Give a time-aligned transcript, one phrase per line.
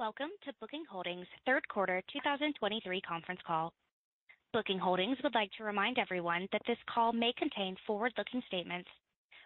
[0.00, 3.70] Welcome to Booking Holdings' third quarter 2023 conference call.
[4.50, 8.88] Booking Holdings would like to remind everyone that this call may contain forward-looking statements,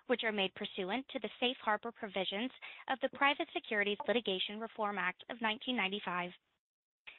[0.06, 2.52] which are made pursuant to the Safe Harbor Provisions
[2.88, 6.30] of the Private Securities Litigation Reform Act of 1995.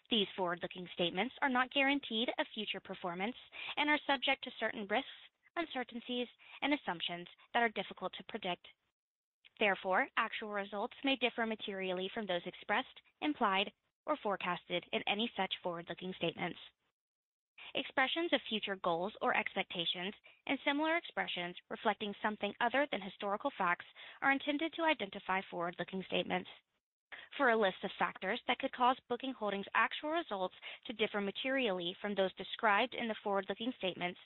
[0.10, 3.36] These forward-looking statements are not guaranteed of future performance
[3.76, 5.20] and are subject to certain risks,
[5.58, 6.32] uncertainties,
[6.62, 8.64] and assumptions that are difficult to predict.
[9.60, 13.72] Therefore, actual results may differ materially from those expressed, implied,
[14.06, 16.60] or forecasted in any such forward-looking statements.
[17.74, 20.14] Expressions of future goals or expectations
[20.48, 23.86] and similar expressions reflecting something other than historical facts
[24.22, 26.50] are intended to identify forward-looking statements.
[27.38, 30.56] For a list of factors that could cause Booking Holdings' actual results
[30.88, 34.18] to differ materially from those described in the forward-looking statements,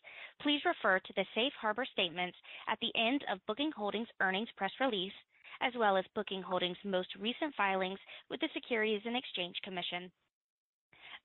[0.41, 2.37] please refer to the Safe Harbor statements
[2.67, 5.13] at the end of Booking Holdings' earnings press release,
[5.59, 7.99] as well as Booking Holdings' most recent filings
[8.29, 10.11] with the Securities and Exchange Commission.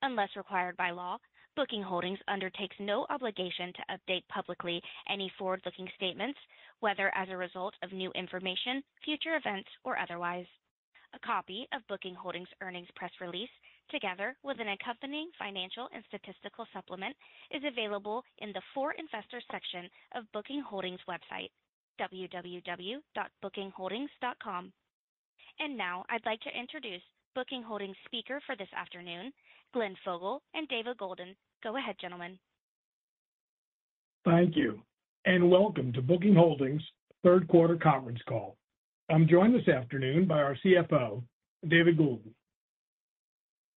[0.01, 1.19] Unless required by law,
[1.55, 6.39] Booking Holdings undertakes no obligation to update publicly any forward-looking statements,
[6.81, 10.47] whether as a result of new information, future events, or otherwise.
[11.15, 13.49] A copy of Booking Holdings' earnings press release,
[13.89, 17.15] together with an accompanying financial and statistical supplement,
[17.53, 21.51] is available in the For Investors section of Booking Holdings' website,
[22.01, 24.73] www.bookingholdings.com.
[25.61, 27.03] And now I'd like to introduce
[27.37, 29.33] Booking Holdings' speaker for this afternoon,
[29.73, 31.37] Glenn Fogel and David Goulden.
[31.63, 32.41] Go ahead, gentlemen.
[34.25, 34.83] Thank you,
[35.27, 36.83] and welcome to Booking Holdings'
[37.23, 38.57] third quarter conference call.
[39.11, 41.23] I'm joined this afternoon by our CFO,
[41.69, 42.35] David Goulden.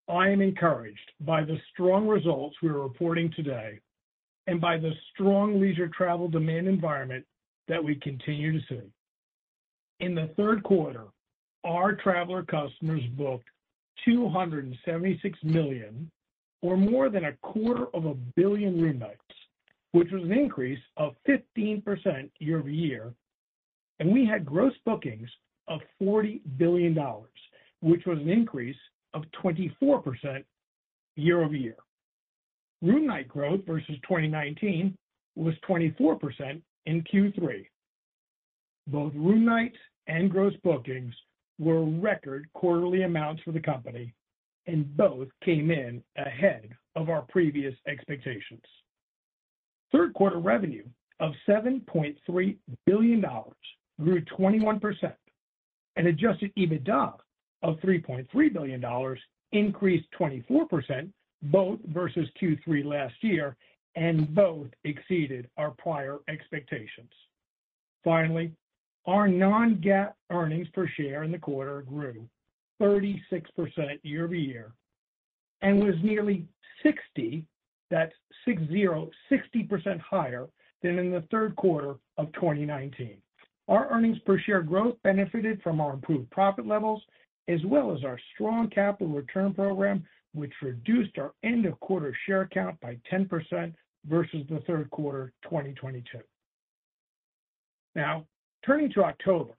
[0.07, 3.81] I am encouraged by the strong results we are reporting today
[4.47, 7.25] and by the strong leisure travel demand environment
[7.67, 8.81] that we continue to see.
[9.99, 11.03] In the third quarter,
[11.65, 13.49] our traveler customers booked
[14.05, 16.09] 276 million,
[16.61, 19.19] or more than a quarter of a billion room nights,
[19.91, 23.11] which was an increase of 15% year-over-year,
[23.99, 25.29] and we had gross bookings
[25.67, 26.97] of $40 billion,
[27.81, 28.77] which was an increase
[29.13, 30.43] of 24%
[31.15, 31.75] year-over-year.
[32.81, 34.95] Room night growth versus 2019
[35.35, 37.65] was 24% in Q3.
[38.87, 41.13] Both room nights and gross bookings
[41.59, 44.13] were record quarterly amounts for the company,
[44.67, 48.61] and both came in ahead of our previous expectations.
[49.91, 50.85] Third quarter revenue
[51.19, 53.25] of $7.3 billion
[54.01, 55.13] grew 21%,
[55.95, 57.13] and adjusted EBITDA
[57.63, 59.17] of $3.3 billion
[59.51, 61.09] increased 24%,
[61.43, 63.55] both versus Q3 last year,
[63.95, 67.11] and both exceeded our prior expectations.
[68.03, 68.51] Finally,
[69.05, 72.27] our non-GAAP earnings per share in the quarter grew
[72.81, 73.21] 36%
[74.03, 74.71] year-over-year
[75.61, 76.45] and was nearly
[76.83, 77.43] 60,
[77.89, 78.13] that's
[78.45, 78.87] 60,
[79.31, 80.47] 60% higher
[80.83, 83.17] than in the third quarter of 2019.
[83.67, 87.01] Our earnings per share growth benefited from our improved profit levels,
[87.47, 92.97] as well as our strong capital return program, which reduced our end-of-quarter share count by
[93.11, 93.73] 10%
[94.05, 96.19] versus the third quarter 2022.
[97.95, 98.25] Now,
[98.65, 99.53] turning to October,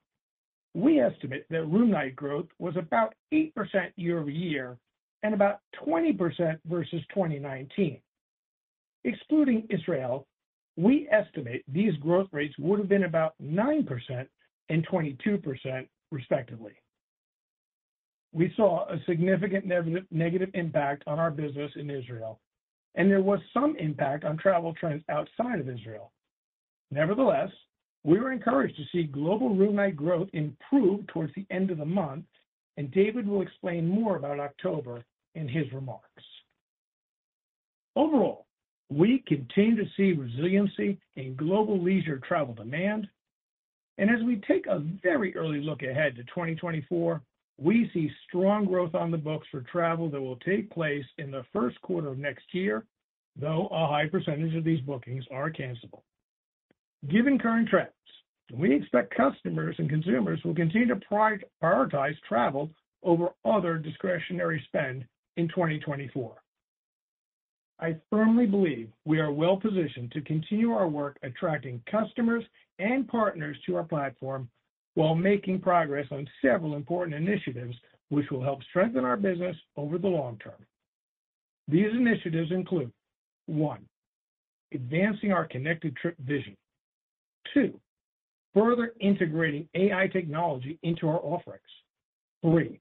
[0.75, 3.53] we estimate that room night growth was about 8%
[3.97, 4.77] year-over-year
[5.23, 8.01] and about 20% versus 2019.
[9.05, 10.27] Excluding Israel,
[10.79, 14.27] we estimate these growth rates would have been about 9%
[14.69, 16.73] and 22%, respectively.
[18.33, 19.65] We saw a significant
[20.13, 22.39] negative impact on our business in Israel,
[22.95, 26.13] and there was some impact on travel trends outside of Israel.
[26.93, 27.51] Nevertheless,
[28.05, 31.85] we were encouraged to see global room night growth improve towards the end of the
[31.85, 32.25] month,
[32.77, 35.03] and David will explain more about October
[35.35, 36.23] in his remarks.
[37.97, 38.47] Overall,
[38.91, 43.07] we continue to see resiliency in global leisure travel demand,
[43.99, 47.21] and as we take a very early look ahead to 2024,
[47.61, 51.45] we see strong growth on the books for travel that will take place in the
[51.53, 52.85] first quarter of next year,
[53.37, 56.03] though a high percentage of these bookings are cancelable.
[57.09, 57.91] Given current trends,
[58.55, 61.01] we expect customers and consumers will continue to
[61.63, 62.71] prioritize travel
[63.03, 65.05] over other discretionary spend
[65.37, 66.37] in 2024.
[67.81, 72.45] I firmly believe we are well positioned to continue our work attracting customers
[72.79, 74.49] and partners to our platform
[74.95, 77.77] while making progress on several important initiatives,
[78.09, 80.67] which will help strengthen our business over the long term.
[81.69, 82.91] These initiatives include:
[83.47, 83.87] one,
[84.75, 86.57] advancing our Connected Trip vision.
[87.55, 87.79] Two,
[88.55, 91.63] further integrating AI technology into our offerings.
[92.43, 92.81] Three,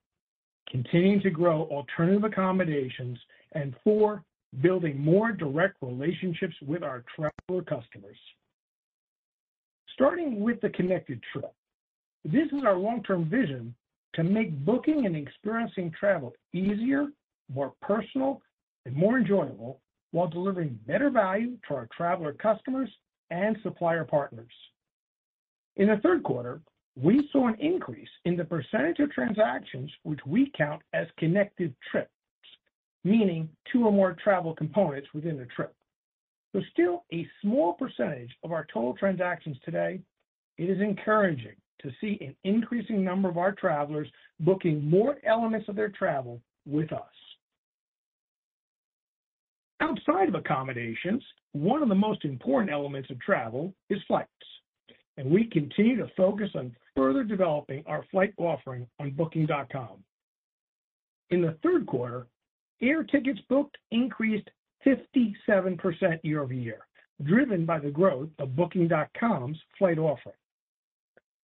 [0.69, 3.19] continuing to grow alternative accommodations,
[3.51, 4.23] and four,
[4.61, 8.17] building more direct relationships with our traveler customers.
[9.93, 11.53] Starting with the Connected Trip,
[12.23, 13.73] this is our long-term vision
[14.13, 17.07] to make booking and experiencing travel easier,
[17.53, 18.41] more personal,
[18.85, 19.79] and more enjoyable
[20.11, 22.89] while delivering better value to our traveler customers
[23.29, 24.51] and supplier partners.
[25.75, 26.61] In the third quarter,
[26.95, 32.09] we saw an increase in the percentage of transactions which we count as Connected Trips,
[33.03, 35.73] meaning two or more travel components within a trip.
[36.53, 39.99] Though still a small percentage of our total transactions today,
[40.57, 44.07] it is encouraging to see an increasing number of our travelers
[44.39, 47.01] booking more elements of their travel with us.
[49.79, 54.29] Outside of accommodations, one of the most important elements of travel is flights,
[55.17, 60.03] and we continue to focus on further developing our flight offering on Booking.com.
[61.29, 62.25] In the third quarter,
[62.81, 64.49] air tickets booked increased
[64.85, 66.79] 57% year-over-year,
[67.23, 70.35] driven by the growth of Booking.com's flight offering.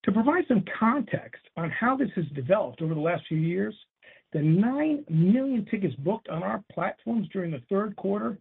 [0.04, 3.76] To provide some context on how this has developed over the last few years,
[4.34, 8.38] the 9 million tickets booked on our platforms during the third quarter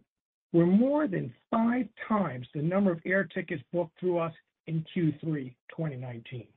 [0.53, 4.33] were more than 5 times the number of air tickets booked through us
[4.67, 6.47] in Q3 2019.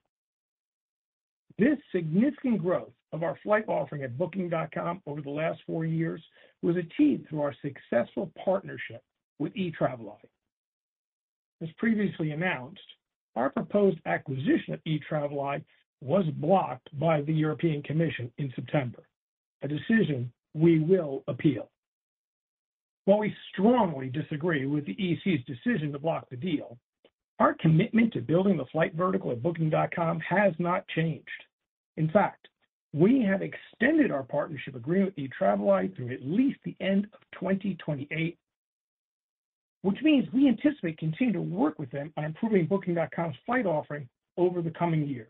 [1.58, 6.22] This significant growth of our flight offering at Booking.com over the last four years
[6.62, 9.02] was achieved through our successful partnership
[9.38, 10.16] with Etraveli.
[11.62, 12.80] As previously announced,
[13.36, 15.62] our proposed acquisition of Etraveli
[16.00, 19.04] was blocked by the European Commission in September,
[19.62, 21.70] a decision we will appeal.
[23.04, 26.78] While we strongly disagree with the EC's decision to block the deal,
[27.38, 31.28] our commitment to building the flight vertical at Booking.com has not changed.
[31.96, 32.48] In fact,
[32.92, 38.38] we have extended our partnership agreement with Etraveli through at least the end of 2028,
[39.82, 44.62] which means we anticipate continuing to work with them on improving Booking.com's flight offering over
[44.62, 45.28] the coming years.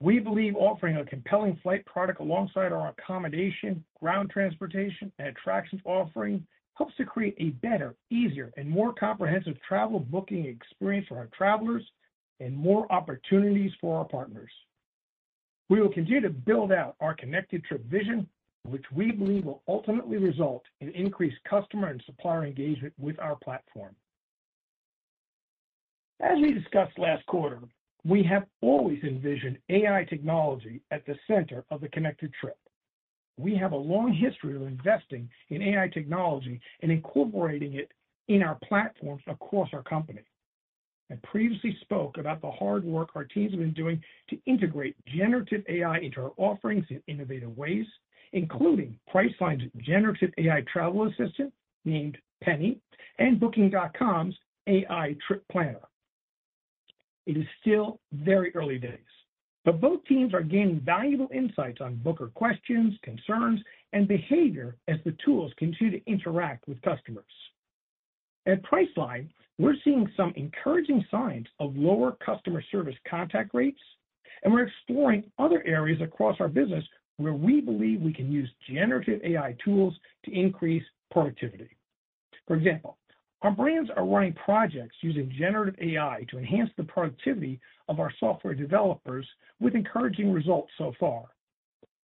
[0.00, 6.44] We believe offering a compelling flight product alongside our accommodation, ground transportation, and attractions offering
[6.74, 11.82] helps to create a better, easier, and more comprehensive travel booking experience for our travelers
[12.40, 14.50] and more opportunities for our partners.
[15.68, 18.28] We will continue to build out our Connected Trip vision,
[18.68, 23.94] which we believe will ultimately result in increased customer and supplier engagement with our platform.
[26.20, 27.60] As we discussed last quarter,
[28.04, 32.56] we have always envisioned AI technology at the center of the Connected Trip.
[33.36, 37.90] We have a long history of investing in AI technology and incorporating it
[38.28, 40.22] in our platforms across our company.
[41.10, 45.62] I previously spoke about the hard work our teams have been doing to integrate generative
[45.68, 47.86] AI into our offerings in innovative ways,
[48.32, 51.52] including Priceline's generative AI travel assistant,
[51.84, 52.78] named Penny,
[53.18, 54.34] and Booking.com's
[54.66, 55.80] AI Trip Planner.
[57.26, 58.98] It is still very early days,
[59.64, 63.60] but both teams are gaining valuable insights on booker questions, concerns,
[63.92, 67.24] and behavior as the tools continue to interact with customers.
[68.46, 69.28] At Priceline,
[69.58, 73.80] we're seeing some encouraging signs of lower customer service contact rates,
[74.42, 76.84] and we're exploring other areas across our business
[77.16, 79.94] where we believe we can use generative AI tools
[80.24, 81.70] to increase productivity.
[82.46, 82.98] For example,
[83.42, 88.54] our brands are running projects using generative AI to enhance the productivity of our software
[88.54, 89.26] developers
[89.60, 91.24] with encouraging results so far,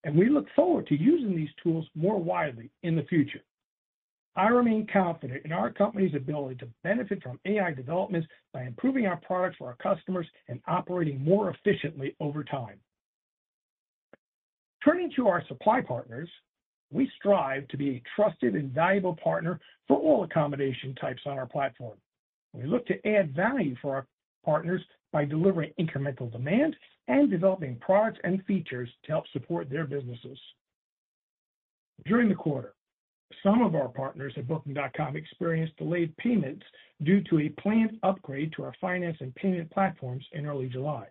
[0.03, 3.41] and we look forward to using these tools more widely in the future.
[4.35, 9.17] I remain confident in our company's ability to benefit from AI developments by improving our
[9.17, 12.79] products for our customers and operating more efficiently over time.
[14.83, 16.29] Turning to our supply partners,
[16.91, 21.45] we strive to be a trusted and valuable partner for all accommodation types on our
[21.45, 21.97] platform.
[22.53, 24.07] We look to add value for our
[24.43, 26.75] partners by delivering incremental demand
[27.07, 30.39] and developing products and features to help support their businesses.
[32.05, 32.73] During the quarter,
[33.43, 36.65] some of our partners at Booking.com experienced delayed payments
[37.03, 41.07] due to a planned upgrade to our finance and payment platforms in early July.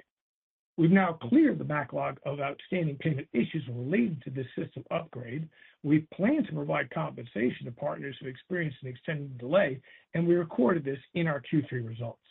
[0.76, 5.48] We've now cleared the backlog of outstanding payment issues related to this system upgrade.
[5.82, 9.80] We plan to provide compensation to partners who experienced an extended delay,
[10.14, 12.22] and we recorded this in our Q3 results.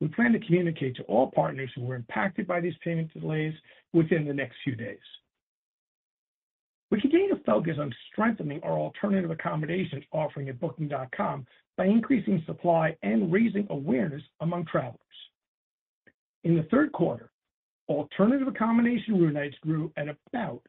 [0.00, 3.54] We plan to communicate to all partners who were impacted by these payment delays
[3.92, 4.98] within the next few days.
[6.90, 11.46] We continue to focus on strengthening our alternative accommodations offering at Booking.com
[11.78, 14.98] by increasing supply and raising awareness among travelers.
[16.44, 17.30] In the third quarter,
[17.88, 20.60] alternative accommodation room nights grew at about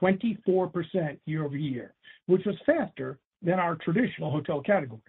[0.00, 1.94] 24% year-over-year,
[2.26, 5.00] which was faster than our traditional hotel category.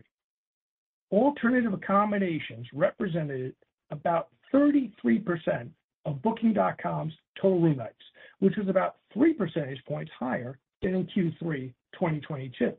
[1.13, 3.53] Alternative accommodations represented
[3.91, 5.69] about 33%
[6.05, 7.93] of Booking.com's total room nights,
[8.39, 12.73] which was about 3 percentage points higher than in Q3 2022.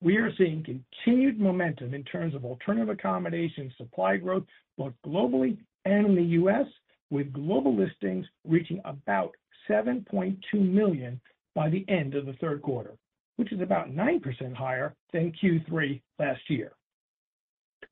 [0.00, 4.44] We are seeing continued momentum in terms of alternative accommodation supply growth,
[4.78, 6.66] both globally and in the U.S.,
[7.10, 9.36] with global listings reaching about
[9.68, 11.20] 7.2 million
[11.54, 12.94] by the end of the third quarter,
[13.36, 16.72] which is about 9% higher than Q3 last year.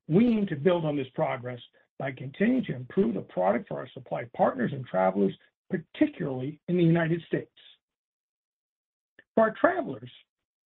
[0.08, 1.60] We aim to build on this progress
[1.98, 5.34] by continuing to improve the product for our supply partners and travelers,
[5.70, 7.50] particularly in the United States.
[9.34, 10.10] For our travelers,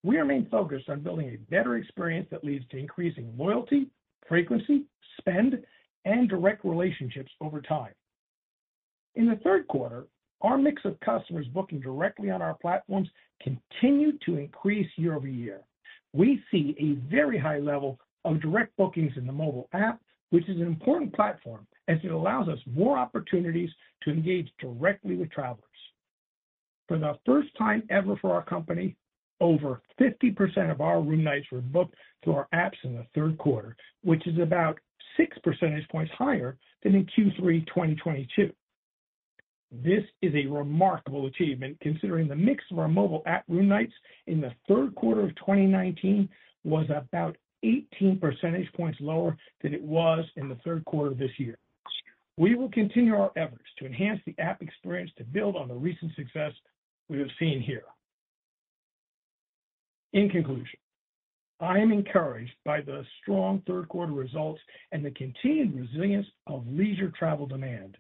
[0.03, 3.89] we remain focused on building a better experience that leads to increasing loyalty,
[4.29, 4.85] frequency,
[5.19, 5.63] spend,
[6.05, 7.93] and direct relationships over time.
[9.17, 10.07] In the third quarter,
[10.41, 13.09] our mix of customers booking directly on our platforms
[13.43, 15.61] continued to increase year-over-year.
[16.13, 20.01] We see a very high level of direct bookings in the mobile app,
[20.31, 23.71] which is an important platform as it allows us more opportunities
[24.03, 25.65] to engage directly with travelers.
[26.89, 28.97] For the first time ever for our company,
[29.41, 33.77] over 50% of our room nights were booked through our apps in the third quarter,
[34.03, 34.79] which is about
[35.17, 38.53] 6 percentage points higher than in Q3 2022.
[39.73, 43.93] This is a remarkable achievement, considering the mix of our mobile app room nights
[44.27, 46.29] in the third quarter of 2019
[46.65, 51.39] was about 18 percentage points lower than it was in the third quarter of this
[51.39, 51.59] year.
[52.37, 56.15] We will continue our efforts to enhance the app experience to build on the recent
[56.15, 56.53] success
[57.09, 57.83] we have seen here.
[60.13, 60.79] In conclusion,
[61.61, 64.61] I am encouraged by the strong third quarter results
[64.93, 67.99] and the continued resilience of leisure travel demand.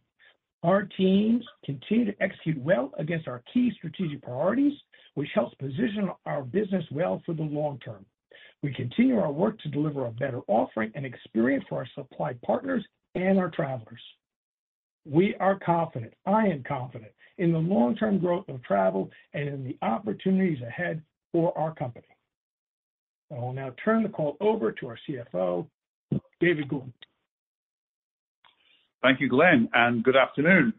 [0.62, 4.72] Our teams continue to execute well against our key strategic priorities,
[5.14, 8.04] which helps position our business well for the long term.
[8.62, 12.84] We continue our work to deliver a better offering and experience for our supply partners
[13.14, 14.00] and our travelers.
[15.06, 19.78] We are confident, I am confident, in the long-term growth of travel and in the
[19.80, 21.02] opportunities ahead
[21.32, 22.06] for our company.
[23.30, 25.66] I will now turn the call over to our CFO,
[26.40, 26.92] David Goulden.
[29.02, 30.74] Thank you, Glenn, and good afternoon.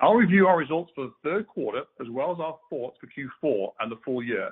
[0.00, 3.68] I'll review our results for the third quarter, as well as our thoughts for Q4
[3.80, 4.50] and the full year.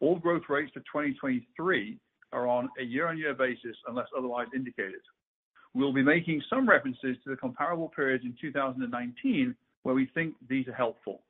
[0.00, 1.98] All growth rates for 2023
[2.32, 5.00] are on a year-on-year basis, unless otherwise indicated.
[5.74, 10.68] We'll be making some references to the comparable periods in 2019, where we think these
[10.68, 11.22] are helpful.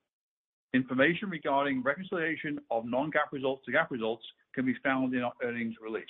[0.75, 5.75] Information regarding reconciliation of non-GAAP results to GAAP results can be found in our earnings
[5.81, 6.05] release.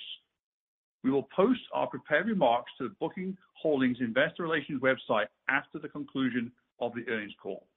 [1.03, 5.87] We will post our prepared remarks to the Booking Holdings Investor Relations website after the
[5.87, 7.67] conclusion of the earnings call.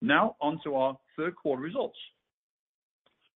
[0.00, 1.98] Now on to our third quarter results.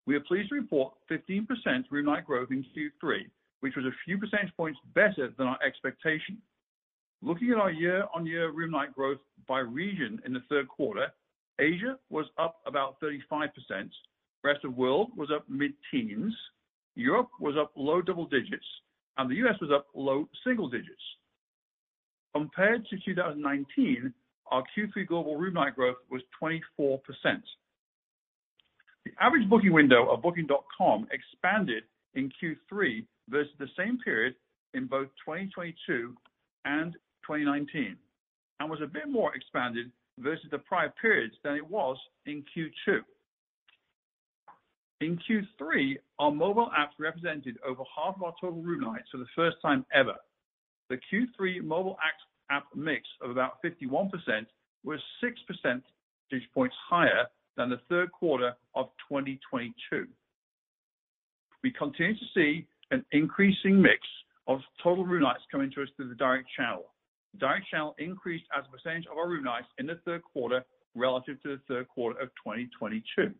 [0.08, 1.46] We are pleased to report 15%
[1.90, 3.28] room night growth in Q3,
[3.60, 6.38] which was a few percentage points better than our expectation.
[7.20, 11.08] Looking at our year-on-year room night growth by region in the third quarter,
[11.60, 13.50] Asia was up about 35%,
[14.42, 16.34] rest of world was up mid-teens,
[16.94, 18.64] Europe was up low double digits,
[19.18, 19.56] and the U.S.
[19.60, 21.02] was up low single digits.
[22.34, 24.14] Compared to 2019,
[24.50, 26.98] our Q3 global room night growth was 24%.
[29.08, 31.84] The average booking window of Booking.com expanded
[32.14, 34.34] in Q3 versus the same period
[34.74, 36.14] in both 2022
[36.66, 36.92] and
[37.26, 37.96] 2019,
[38.60, 41.96] and was a bit more expanded versus the prior periods than it was
[42.26, 43.00] in Q2.
[45.00, 49.26] In Q3, our mobile apps represented over half of our total room nights for the
[49.34, 50.16] first time ever.
[50.90, 51.96] The Q3 mobile
[52.50, 54.10] app mix of about 51%
[54.84, 57.26] was 6 percentage points higher
[57.58, 60.06] than the third quarter of 2022.
[61.62, 63.98] We continue to see an increasing mix
[64.46, 66.86] of total room nights coming to us through the direct channel.
[67.38, 71.42] Direct channel increased as a percentage of our room nights in the third quarter relative
[71.42, 73.34] to the third quarter of 2022.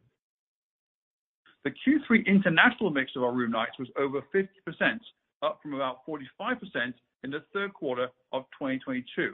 [1.65, 4.47] The Q3 international mix of our room nights was over 50%,
[5.43, 6.93] up from about 45%
[7.25, 9.33] in the third quarter of 2022.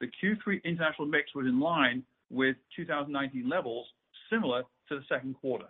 [0.00, 3.86] The Q3 international mix was in line with 2019 levels,
[4.32, 5.66] similar to the second quarter.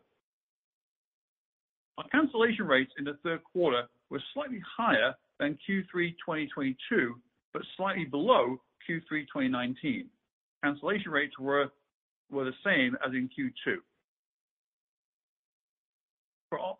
[1.98, 7.14] Our cancellation rates in the third quarter were slightly higher than Q3 2022,
[7.52, 8.56] but slightly below
[8.88, 10.06] Q3 2019.
[10.64, 11.70] Cancellation rates were
[12.30, 13.76] the same as in Q2.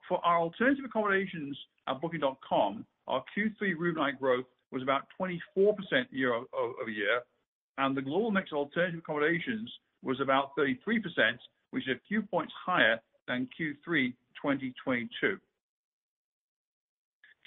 [0.09, 1.59] For our alternative accommodations
[1.89, 5.67] at Booking.com, our Q3 room night growth was about 24%
[6.11, 7.21] year-over-year,
[7.79, 9.73] and the global mix of alternative accommodations
[10.03, 10.77] was about 33%,
[11.73, 15.39] which is a few points higher than Q3 2022.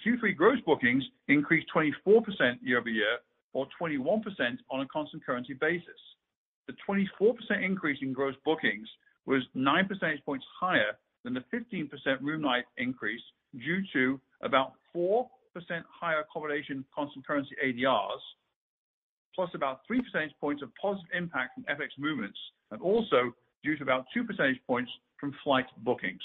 [0.05, 3.17] Q3 gross bookings increased 24% year-over-year,
[3.53, 4.21] or 21%
[4.69, 5.87] on a constant currency basis.
[6.67, 8.87] The 24% increase in gross bookings
[9.25, 11.89] was 9 percentage points higher than the 15%
[12.21, 13.21] room night increase,
[13.53, 15.25] due to about 4%
[15.89, 18.19] higher accommodation constant currency ADRs,
[19.33, 22.37] plus about 3 percentage points of positive impact from FX movements,
[22.71, 23.33] and also
[23.65, 26.21] due to about 2 percentage points from flight bookings.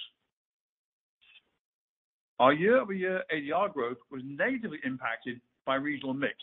[2.38, 6.34] Our year-over-year ADR growth was negatively impacted by regional mix,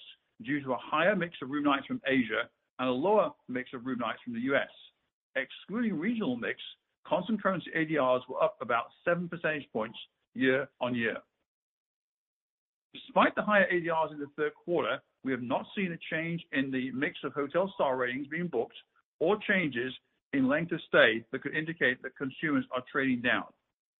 [0.44, 2.44] due to a higher mix of room nights from Asia
[2.80, 4.70] and a lower mix of room nights from the U.S.
[5.36, 6.60] Excluding regional mix,
[7.08, 9.98] constant currency ADRs were up about 7 percentage points
[10.36, 11.18] year-on-year.
[12.94, 16.72] Despite the higher ADRs in the third quarter, we have not seen a change in
[16.72, 18.78] the mix of hotel star ratings being booked
[19.20, 19.94] or changes
[20.38, 23.46] in length of stay that could indicate that consumers are trading down.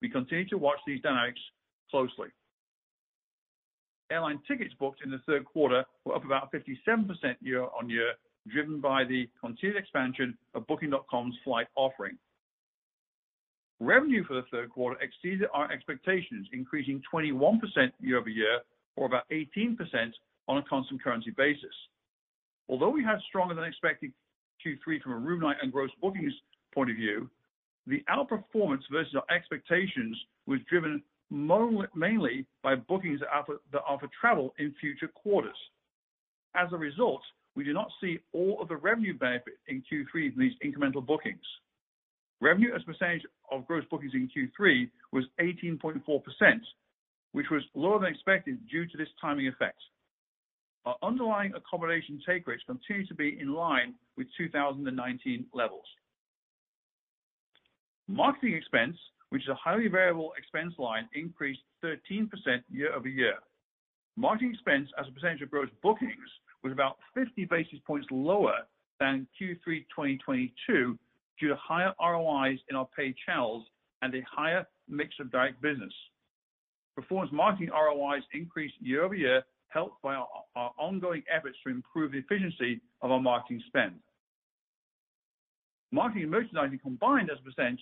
[0.00, 1.40] We continue to watch these dynamics
[1.90, 2.28] closely.
[4.10, 7.08] Airline tickets booked in the third quarter were up about 57%
[7.40, 8.12] year-on-year,
[8.50, 12.16] driven by the continued expansion of Booking.com's flight offering.
[13.80, 17.60] Revenue for the third quarter exceeded our expectations, increasing 21%
[18.00, 18.60] year-over-year,
[18.96, 19.76] or about 18%
[20.46, 21.74] on a constant currency basis.
[22.68, 24.12] Although we had stronger than expected
[24.64, 26.32] Q3 from a room night and gross bookings
[26.74, 27.30] point of view,
[27.86, 35.08] the outperformance versus our expectations was driven mainly by bookings that offer travel in future
[35.08, 35.56] quarters.
[36.54, 37.22] As a result,
[37.54, 41.44] we do not see all of the revenue benefit in Q3 from these incremental bookings.
[42.40, 46.02] Revenue as a percentage of gross bookings in Q3 was 18.4%,
[47.32, 49.78] which was lower than expected due to this timing effect.
[50.86, 55.84] Our underlying accommodation take rates continue to be in line with 2019 levels.
[58.08, 58.96] Marketing expense,
[59.28, 62.28] which is a highly variable expense line, increased 13%
[62.70, 63.34] year-over-year.
[64.16, 66.30] Marketing expense as a percentage of gross bookings
[66.64, 68.56] was about 50 basis points lower
[68.98, 70.98] than Q3 2022,
[71.38, 73.64] due to higher ROIs in our paid channels
[74.02, 75.92] and a higher mix of direct business.
[76.96, 83.10] Performance marketing ROIs increased year-over-year, helped by our ongoing efforts to improve the efficiency of
[83.10, 83.94] our marketing spend.
[85.90, 87.80] Marketing and merchandising combined as a percentage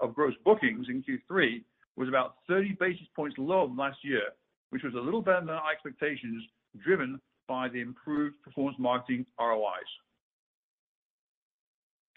[0.00, 1.62] of gross bookings in Q3
[1.96, 4.22] was about 30 basis points lower than last year,
[4.70, 6.42] which was a little better than our expectations,
[6.82, 9.90] driven by the improved performance marketing ROIs.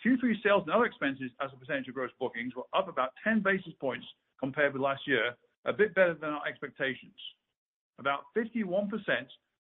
[0.06, 3.42] Q3 sales and other expenses as a percentage of gross bookings were up about 10
[3.42, 4.06] basis points
[4.40, 7.16] compared with last year, a bit better than our expectations.
[8.00, 8.90] About 51%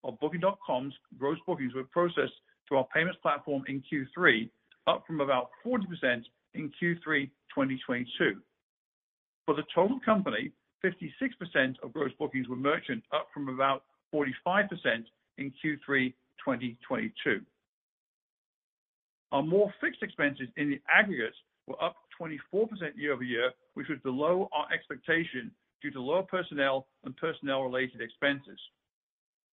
[0.03, 2.33] of Booking.com's gross bookings were processed
[2.67, 4.49] through our payments platform in Q3,
[4.87, 5.81] up from about 40%
[6.53, 8.41] in Q3 2022.
[9.45, 10.51] For the total company,
[10.83, 14.67] 56% of gross bookings were merchant, up from about 45%
[15.37, 17.41] in Q3 2022.
[19.31, 21.33] Our more fixed expenses in the aggregate
[21.67, 25.51] were up 24% year-over-year, which was below our expectation
[25.85, 28.59] due to lower personnel and personnel-related expenses.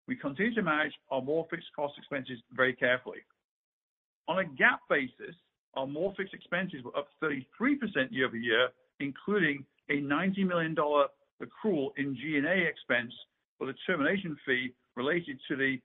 [0.09, 3.19] We continue to manage our more fixed cost expenses very carefully.
[4.29, 5.37] On a GAAP basis,
[5.75, 7.45] our more fixed expenses were up 33%
[8.11, 8.69] year-over-year,
[9.01, 13.13] including a $90 million accrual in G&A expense
[13.59, 15.77] for the termination fee related to the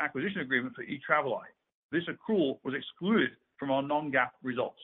[0.00, 1.46] acquisition agreement for Etraveli.
[1.92, 4.82] This accrual was excluded from our non-GAAP results.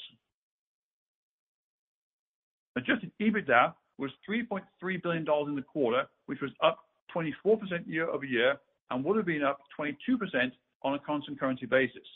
[2.76, 4.62] Adjusted EBITDA was $3.3
[5.02, 6.78] billion in the quarter, which was up
[7.14, 8.56] 24% year-over-year
[8.90, 9.90] and would have been up 22%
[10.82, 12.06] on a constant currency basis.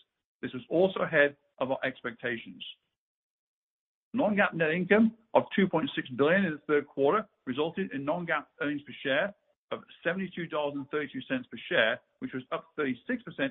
[0.41, 2.63] This was also ahead of our expectations.
[4.15, 8.93] Non-GAAP net income of 2.6 billion in the third quarter resulted in non-GAAP earnings per
[9.03, 9.35] share
[9.71, 12.99] of $72.32 per share, which was up 36%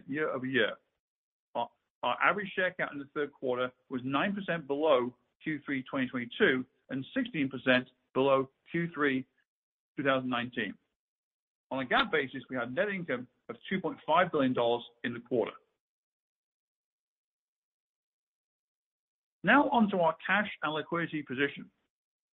[0.08, 0.72] year-over-year.
[2.04, 5.14] Our average share count in the third quarter was 9% below
[5.46, 9.24] Q3 2022, and 16% below Q3
[9.98, 10.74] 2019.
[11.72, 14.56] On a GAAP basis, we had net income of $2.5 billion
[15.04, 15.52] in the quarter.
[19.44, 21.66] Now on to our cash and liquidity position.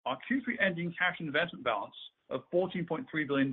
[0.05, 1.93] Our Q3 ending cash investment balance
[2.29, 3.51] of $14.3 billion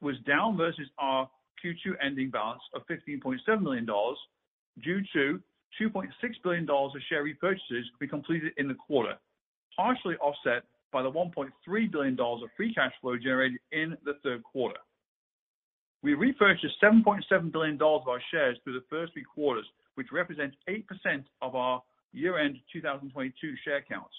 [0.00, 1.28] was down versus our
[1.64, 5.40] Q2 ending balance of $15.7 billion, due to
[5.80, 6.08] $2.6
[6.42, 9.14] billion of share repurchases we completed in the quarter,
[9.74, 10.64] partially offset
[10.96, 14.78] by the $1.3 billion of free cash flow generated in the third quarter.
[16.02, 20.82] We repurchased $7.7 billion of our shares through the first three quarters, which represents 8%
[21.42, 21.82] of our
[22.14, 24.14] year-end 2022 share counts.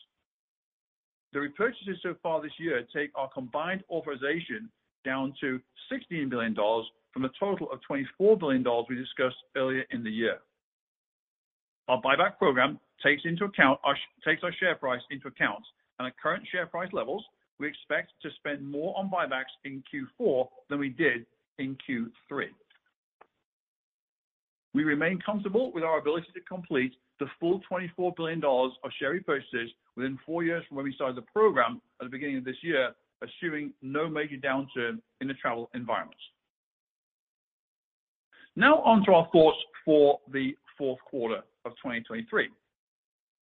[1.33, 4.69] The repurchases so far this year take our combined authorization
[5.03, 5.59] down to
[5.91, 6.53] $16 billion
[7.11, 10.37] from a total of $24 billion we discussed earlier in the year.
[11.87, 15.63] Our buyback program takes into account our takes our share price into account.
[15.99, 17.23] At current share price levels,
[17.59, 21.25] we expect to spend more on buybacks in Q4 than we did
[21.57, 22.47] in Q3.
[24.73, 29.69] We remain comfortable with our ability to complete the full $24 billion of share repurchases
[29.95, 32.91] within four years from when we started the program at the beginning of this year,
[33.23, 36.19] assuming no major downturn in the travel environment.
[38.55, 42.49] Now on to our thoughts for the fourth quarter of 2023.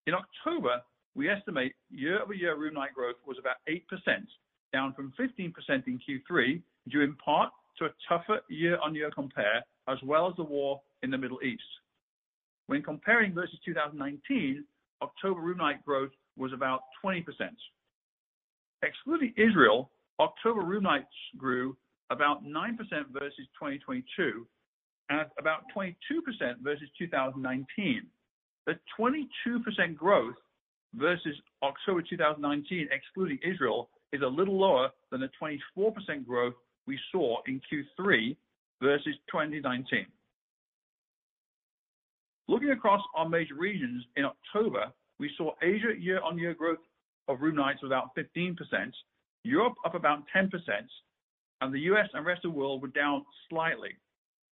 [0.07, 0.81] In October,
[1.15, 3.81] we estimate year-over-year room night growth was about 8%,
[4.73, 5.53] down from 15%
[5.87, 10.81] in Q3, due in part to a tougher year-on-year compare, as well as the war
[11.03, 11.63] in the Middle East.
[12.67, 14.63] When comparing versus 2019,
[15.01, 17.23] October room night growth was about 20%.
[18.83, 21.77] Excluding Israel, October room nights grew
[22.09, 22.77] about 9%
[23.11, 24.45] versus 2022,
[25.09, 25.93] and about 22%
[26.61, 28.07] versus 2019.
[28.65, 30.35] The 22% growth
[30.97, 36.53] versus October 2019, excluding Israel, is a little lower than the 24% growth
[36.87, 38.35] we saw in Q3
[38.81, 40.05] versus 2019.
[42.47, 46.79] Looking across our major regions in October, we saw Asia year-on-year growth
[47.27, 48.55] of room nights of about 15%,
[49.43, 50.49] Europe up about 10%,
[51.61, 52.07] and the U.S.
[52.13, 53.91] and rest of the world were down slightly.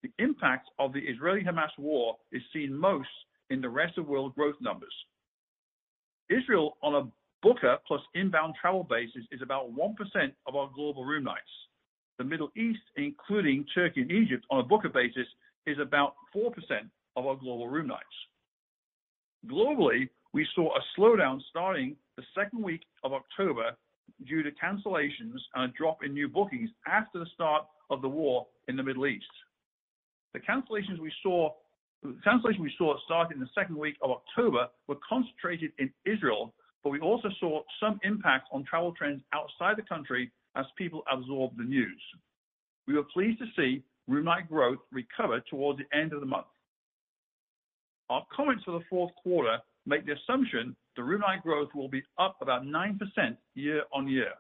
[0.04, 3.10] The impact of the Israeli-Hamas war is seen most
[3.50, 4.94] in the rest of world growth numbers.
[6.32, 7.08] Israel, on a
[7.42, 9.96] booker plus inbound travel basis, is about 1%
[10.48, 11.42] of our global room nights.
[12.18, 15.28] The Middle East, including Turkey and Egypt, on a booker basis,
[15.66, 16.52] is about 4%
[17.16, 18.06] of our global room nights.
[19.48, 23.72] Globally, we saw a slowdown starting the second week of October
[24.28, 28.46] due to cancellations and a drop in new bookings after the start of the war
[28.68, 29.26] in the Middle East.
[30.34, 31.52] The cancellations we saw
[33.06, 37.62] starting in the second week of October were concentrated in Israel, but we also saw
[37.80, 42.02] some impact on travel trends outside the country as people absorbed the news.
[42.88, 46.48] We were pleased to see room night growth recover towards the end of the month.
[48.10, 52.04] Our comments for the fourth quarter make the assumption the room night growth will be
[52.20, 52.98] up about 9%
[53.56, 54.34] year-on-year.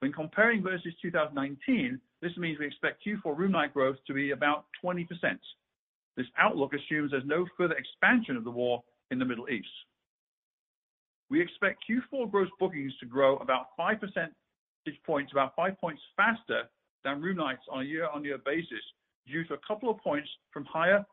[0.00, 4.64] When comparing versus 2019, this means we expect Q4 room night growth to be about
[4.84, 5.06] 20%.
[6.18, 9.68] This outlook assumes there's no further expansion of the war in the Middle East.
[11.30, 14.34] We expect Q4 gross bookings to grow about 5 percentage
[15.06, 16.64] points, about 5 points faster
[17.04, 18.82] than room nights on a year-on-year basis,
[19.28, 21.06] due to a couple of points from higher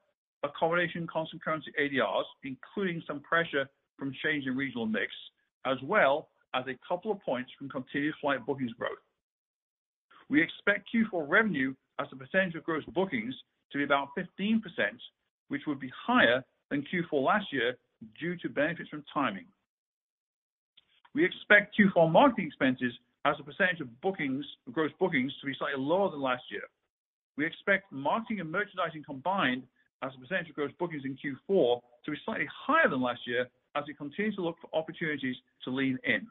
[0.43, 5.13] accommodation constant currency ADRs, including some pressure from change in regional mix,
[5.65, 8.97] as well as a couple of points from continued flight bookings growth.
[10.29, 13.35] We expect Q4 revenue as a percentage of gross bookings
[13.71, 14.61] to be about 15%,
[15.49, 17.75] which would be higher than Q4 last year
[18.19, 19.45] due to benefits from timing.
[21.13, 22.93] We expect Q4 marketing expenses
[23.25, 26.63] as a percentage of bookings, gross bookings, to be slightly lower than last year.
[27.37, 29.63] We expect marketing and merchandising combined
[30.03, 33.47] as a percentage of gross bookings in Q4 to be slightly higher than last year
[33.75, 36.27] as we continue to look for opportunities to lean in.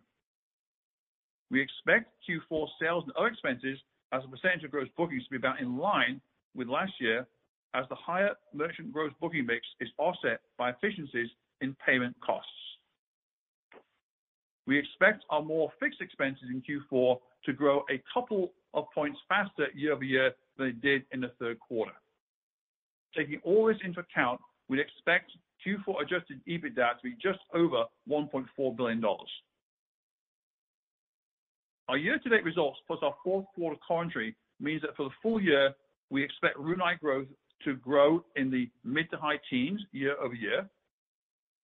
[1.50, 3.78] We expect Q4 sales and other expenses
[4.12, 6.20] as a percentage of gross bookings to be about in line
[6.54, 7.26] with last year,
[7.74, 11.28] as the higher merchant gross booking mix is offset by efficiencies
[11.60, 12.50] in payment costs.
[14.66, 19.66] We expect our more fixed expenses in Q4 to grow a couple of points faster
[19.74, 21.92] year-over-year than it did in the third quarter.
[23.16, 25.32] Taking all this into account, we'd expect
[25.66, 29.04] Q4 adjusted EBITDA to be just over $1.4 billion.
[31.88, 35.74] Our year-to-date results, plus our fourth quarter commentary, means that for the full year,
[36.14, 37.26] we expect room night growth
[37.64, 40.64] to grow in the mid- to high teens year-over-year.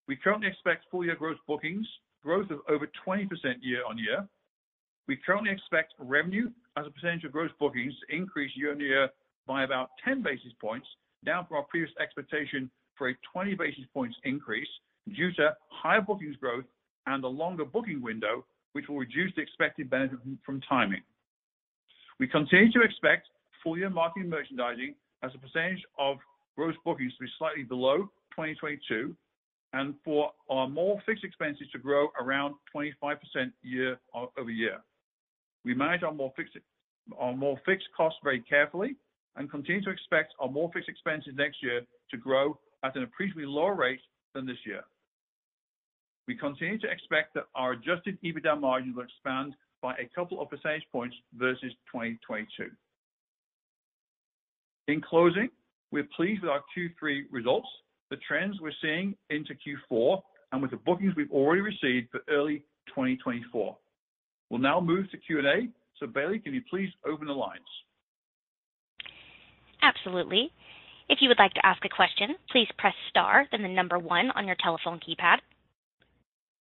[0.09, 1.87] We currently expect full year gross bookings
[2.21, 3.29] growth of over 20%
[3.61, 4.27] year-on-year.
[5.07, 9.09] We currently expect revenue as a percentage of gross bookings to increase year-on-year
[9.47, 10.87] by about 10 basis points,
[11.23, 14.67] down from our previous expectation for a 20 basis points increase
[15.15, 16.65] due to higher bookings growth
[17.07, 21.01] and a longer booking window, which will reduce the expected benefit from timing.
[22.19, 23.27] We continue to expect
[23.63, 26.17] full year marketing and merchandising as a percentage of
[26.55, 29.15] gross bookings to be slightly below 2022,
[29.73, 33.17] and for our more fixed expenses to grow around 25%
[33.61, 34.75] year-over-year.
[34.75, 34.79] Uh,
[35.63, 36.57] we manage our more fixed
[37.19, 38.95] our more fixed costs very carefully
[39.35, 43.45] and continue to expect our more fixed expenses next year to grow at an appreciably
[43.45, 43.99] lower rate
[44.33, 44.83] than this year.
[46.27, 50.49] we continue to expect that our adjusted EBITDA margin will expand by a couple of
[50.49, 52.69] percentage points versus 2022.
[54.87, 55.49] In closing,
[55.91, 57.67] we're pleased with our Q3 results,
[58.09, 62.59] the trends we're seeing into Q4, and with the bookings we've already received for early
[62.87, 63.77] 2024.
[64.49, 65.69] We'll now move to Q&A.
[65.99, 67.61] So Bailey, can you please open the lines?
[69.81, 70.51] Absolutely.
[71.09, 74.31] If you would like to ask a question, please press star, then the number one
[74.31, 75.37] on your telephone keypad.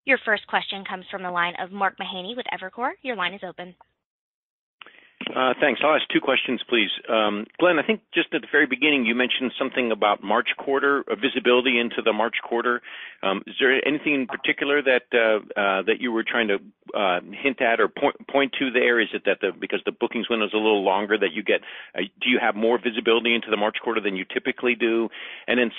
[0.04, 2.92] Your first question comes from the line of Mark Mahaney with Evercore.
[3.02, 3.74] Your line is open.
[5.60, 5.80] Thanks.
[5.84, 6.90] I'll ask two questions, please.
[7.08, 11.04] Um Glenn, I think just at the very beginning, you mentioned something about March quarter,
[11.20, 12.82] visibility into the March quarter.
[13.22, 16.58] Um is there anything in particular that uh uh that you were trying to
[16.94, 19.00] uh hint at or point to there?
[19.00, 21.60] Is it that the because the bookings window is a little longer, that you get...
[21.94, 25.08] Do you have more visibility into the March quarter than you typically do?
[25.46, 25.70] And then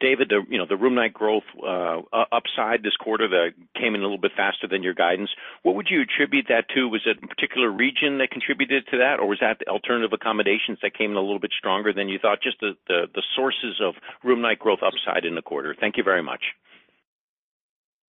[0.00, 2.00] David, you know, the room night growth uh,
[2.32, 5.30] upside this quarter that came in a little bit faster than your guidance,
[5.62, 6.88] what would you attribute that to?
[6.88, 10.78] Was it a particular region that contributed to that, or was that the alternative accommodations
[10.82, 12.42] that came in a little bit stronger than you thought?
[12.42, 15.74] Just the sources of room night growth upside in the quarter.
[15.78, 16.42] Thank you very much.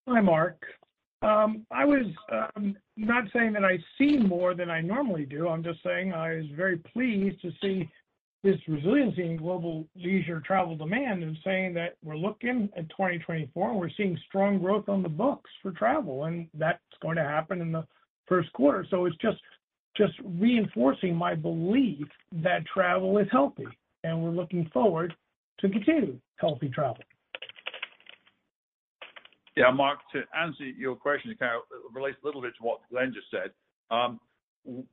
[0.08, 0.64] Hi, Mark.
[1.22, 5.48] Um, I was um, not saying that I see more than I normally do.
[5.48, 7.90] I'm just saying I was very pleased to see
[8.44, 13.80] this resiliency in global leisure travel demand and saying that we're looking at 2024, and
[13.80, 17.72] we're seeing strong growth on the books for travel, and that's going to happen in
[17.72, 17.86] the
[18.28, 18.86] first quarter.
[18.90, 19.40] So it's just
[19.96, 23.66] just reinforcing my belief that travel is healthy,
[24.04, 25.14] and we're looking forward
[25.60, 27.04] to continued healthy travel.
[29.56, 32.82] Yeah, Mark, to answer your question, it kind of relates a little bit to what
[32.92, 33.50] Glenn just said.
[33.90, 34.20] Um,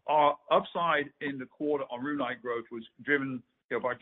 [0.07, 3.95] Our upside in the quarter on room night growth was driven, you know, by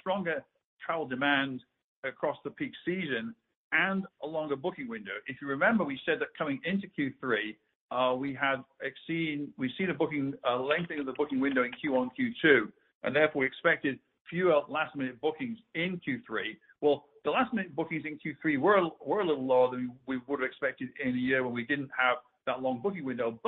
[0.00, 0.44] stronger
[0.84, 1.60] travel demand
[2.04, 3.34] across the peak season
[3.72, 5.12] and a longer booking window.
[5.26, 7.56] If you remember, we said that coming into Q3,
[7.90, 8.56] uh, we had
[9.06, 12.72] seen a booking uh, lengthening of the booking window in Q1, Q2,
[13.02, 13.98] and therefore, we expected
[14.30, 16.56] fewer last-minute bookings in Q3.
[16.80, 20.88] Well, the last-minute bookings in Q3 were a little lower than we would have expected
[21.04, 23.38] in a year when we didn't have that long booking window.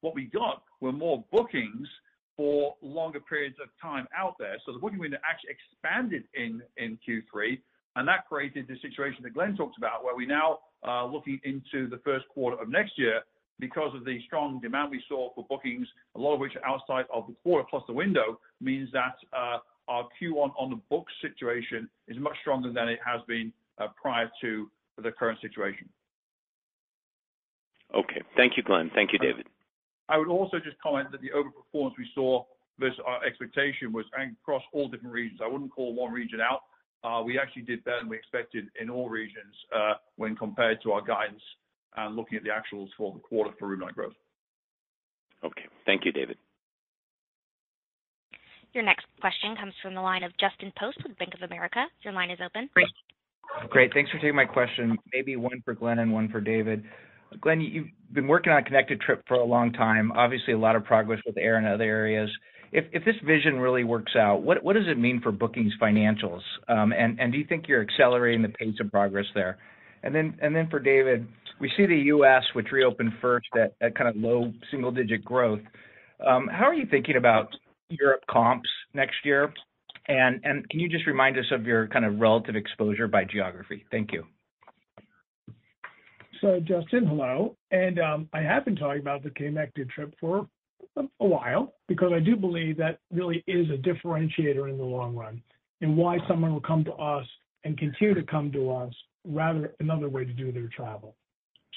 [0.00, 1.88] What we got were more bookings
[2.36, 4.56] for longer periods of time out there.
[4.66, 6.62] So the booking window actually expanded in
[7.08, 7.58] Q3,
[7.96, 11.88] and that created the situation that Glenn talked about, where we now are looking into
[11.88, 13.22] the first quarter of next year
[13.58, 17.06] because of the strong demand we saw for bookings, a lot of which are outside
[17.12, 21.88] of the quarter, plus the window, means that uh, our Q1 on the book situation
[22.06, 24.70] is much stronger than it has been uh, prior to
[25.02, 25.88] the current situation.
[27.94, 28.20] Okay.
[28.36, 28.90] Thank you, Glenn.
[28.94, 29.46] Thank you, David.
[30.08, 32.44] I would also just comment that the overperformance we saw
[32.78, 34.04] versus our expectation was
[34.42, 35.40] across all different regions.
[35.42, 36.62] I wouldn't call one region out.
[37.02, 40.92] Uh, we actually did better than we expected in all regions, uh, when compared to
[40.92, 41.42] our guidance
[41.96, 44.14] and looking at the actuals for the quarter for room night growth.
[45.44, 45.66] Okay.
[45.84, 46.36] Thank you, David.
[48.72, 51.86] Your next question comes from the line of Justin Post with Bank of America.
[52.02, 52.68] Your line is open.
[52.74, 52.88] Great.
[53.70, 54.98] Great, thanks for taking my question.
[55.14, 56.84] Maybe one for Glenn and one for David.
[57.40, 60.12] Glenn, you've been working on Connected Trip for a long time.
[60.12, 62.30] Obviously, a lot of progress with air and other areas.
[62.72, 66.42] If this vision really works out, what does it mean for bookings financials?
[66.68, 69.58] Um, and do you think you're accelerating the pace of progress there?
[70.02, 71.26] And then for David,
[71.58, 75.60] we see the U.S., which reopened first at kind of low single-digit growth.
[76.26, 77.48] Um, how are you thinking about
[77.88, 79.52] Europe comps next year?
[80.08, 83.84] And can you just remind us of your kind of relative exposure by geography?
[83.90, 84.24] Thank you.
[86.40, 87.56] So, Justin, hello.
[87.70, 90.48] And um, I have been talking about the Connected Trip for
[90.96, 95.42] a while because I do believe that really is a differentiator in the long run,
[95.80, 97.26] and why someone will come to us
[97.64, 98.92] and continue to come to us
[99.24, 101.14] rather another way to do their travel.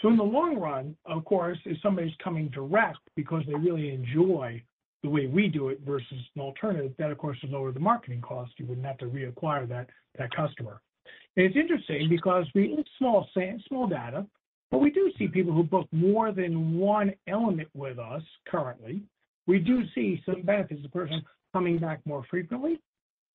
[0.01, 4.63] So in the long run, of course, if somebody's coming direct because they really enjoy
[5.03, 8.21] the way we do it versus an alternative, that, of course, will lower the marketing
[8.21, 8.51] cost.
[8.57, 10.81] You wouldn't have to reacquire that that customer.
[11.35, 14.25] And it's interesting because we have small data,
[14.71, 19.01] but we do see people who book more than one element with us currently.
[19.47, 22.79] We do see some benefits, of the person coming back more frequently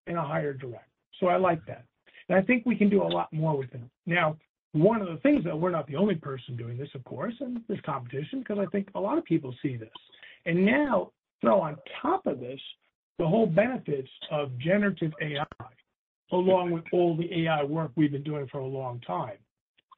[0.06, 0.88] and a higher direct.
[1.20, 1.84] So I like that,
[2.28, 3.90] and I think we can do a lot more with them.
[4.06, 4.36] Now,
[4.72, 7.60] one of the things that we're not the only person doing this, of course, and
[7.68, 9.88] there's competition, because I think a lot of people see this.
[10.46, 12.60] And now, throw on top of this,
[13.18, 15.44] the whole benefits of generative AI,
[16.32, 19.38] along with all the AI work we've been doing for a long time.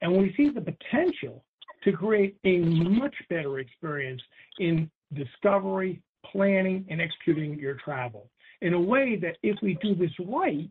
[0.01, 1.43] And we see the potential
[1.83, 4.21] to create a much better experience
[4.59, 8.29] in discovery, planning, and executing your travel
[8.61, 10.69] in a way that if we do this right,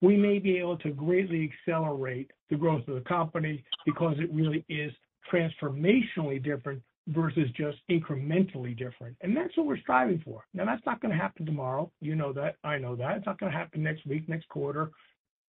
[0.00, 4.64] we may be able to greatly accelerate the growth of the company because it really
[4.68, 4.92] is
[5.32, 9.16] transformationally different versus just incrementally different.
[9.22, 10.44] And that's what we're striving for.
[10.54, 11.90] Now, that's not going to happen tomorrow.
[12.00, 12.56] You know that.
[12.64, 13.18] I know that.
[13.18, 14.90] It's not going to happen next week, next quarter.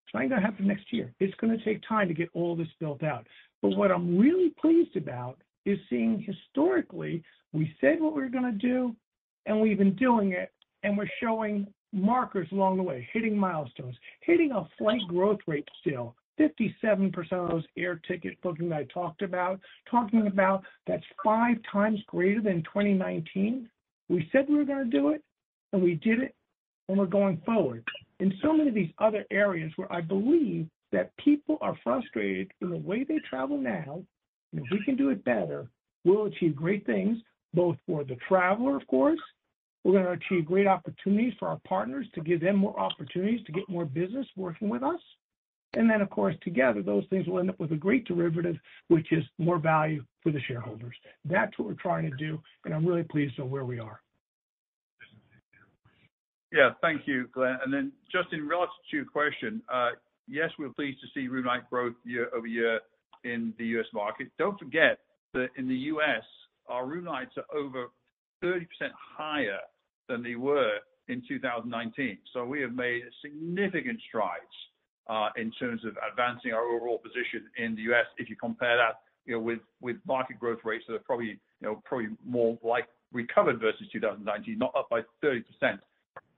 [0.07, 1.13] It's not going to happen next year.
[1.19, 3.27] It's going to take time to get all this built out.
[3.61, 8.45] But what I'm really pleased about is seeing historically, we said what we were going
[8.45, 8.95] to do,
[9.45, 14.53] and we've been doing it, and we're showing markers along the way, hitting milestones, hitting
[14.53, 16.15] a flight growth rate still.
[16.39, 21.99] 57% of those air ticket bookings that I talked about, talking about that's five times
[22.07, 23.67] greater than 2019.
[24.07, 25.21] We said we were going to do it,
[25.73, 26.33] and we did it,
[26.87, 27.83] and we're going forward.
[28.19, 32.69] In so many of these other areas where I believe that people are frustrated in
[32.69, 34.03] the way they travel now,
[34.51, 35.69] and if we can do it better,
[36.03, 37.17] we'll achieve great things,
[37.53, 39.19] both for the traveler, of course.
[39.83, 43.51] We're going to achieve great opportunities for our partners to give them more opportunities to
[43.51, 44.99] get more business working with us.
[45.73, 48.55] And then, of course, together, those things will end up with a great derivative,
[48.87, 50.95] which is more value for the shareholders.
[51.25, 54.01] That's what we're trying to do, and I'm really pleased with where we are.
[56.51, 57.57] Yeah, thank you, Glenn.
[57.63, 59.89] And then just in relation to your question, uh,
[60.27, 62.79] yes, we're pleased to see room night growth year-over-year
[63.23, 63.85] in the U.S.
[63.93, 64.29] market.
[64.37, 64.99] Don't forget
[65.33, 66.23] that in the U.S.,
[66.69, 67.87] our room nights are over
[68.43, 68.65] 30%
[69.17, 69.59] higher
[70.07, 70.73] than they were
[71.07, 72.17] in 2019.
[72.33, 74.43] So we have made significant strides
[75.09, 78.05] uh, in terms of advancing our overall position in the U.S.
[78.17, 78.95] if you compare that
[79.35, 83.87] with with market growth rates that are probably you know, probably more like recovered versus
[83.91, 85.43] 2019, not up by 30%.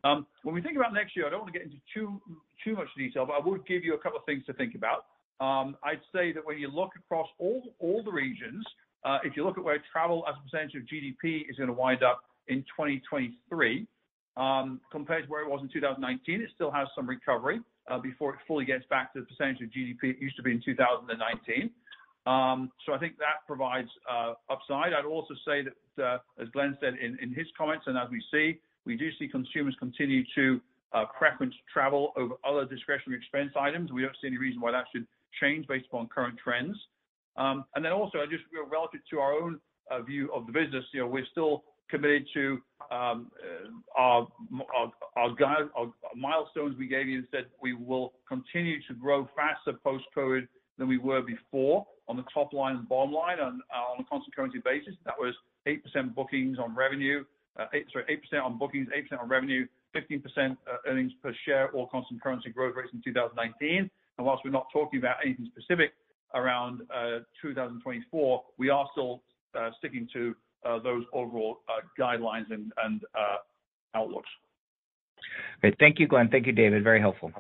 [0.04, 2.22] Um, when we think about next year, I don't want to get into
[2.64, 5.06] too much detail, but I would give you a couple of things to think about.
[5.40, 8.66] Um, I'd say that when you look across all the regions,
[9.06, 11.74] uh, if you look at where travel as a percentage of GDP is going to
[11.74, 13.88] wind up in 2023
[14.36, 17.60] um, compared to where it was in 2019, it still has some recovery
[17.90, 20.52] uh, before it fully gets back to the percentage of GDP it used to be
[20.52, 21.72] in 2019.
[22.86, 24.94] So I think that provides uh, upside.
[24.94, 25.64] I'd also say
[25.98, 29.76] that, as Glenn said in his comments and as we see, we do see consumers
[29.80, 30.62] continue to
[30.92, 33.92] uh preference travel over other discretionary expense items.
[33.92, 35.06] We don't see any reason why that should
[35.39, 36.78] change based upon current trends.
[37.38, 41.02] Um, and then also, just relative to our own uh, view of the business, you
[41.02, 42.62] know, we're still committed to
[42.92, 43.32] um,
[43.98, 44.28] uh, our
[45.15, 45.36] our
[46.15, 50.98] milestones we gave you and said we will continue to grow faster post-COVID than we
[50.98, 54.96] were before on the top line and bottom line on uh, a constant currency basis.
[55.06, 55.36] That was
[55.68, 57.24] 8% bookings on revenue,
[57.60, 62.22] Uh, sorry, 8% on bookings, 8% on revenue, 15% uh, earnings per share, all constant
[62.22, 63.89] currency growth rates in 2019.
[64.17, 65.93] And while we're not talking about anything specific
[66.34, 69.22] around uh, 2024, we are still
[69.80, 70.36] sticking to
[70.84, 71.62] those overall
[72.00, 73.02] guidelines and
[73.95, 74.30] outlooks.
[75.62, 75.76] Great.
[75.80, 76.30] Thank you, Glenn.
[76.30, 76.84] Thank you, David.
[76.84, 77.32] Very helpful.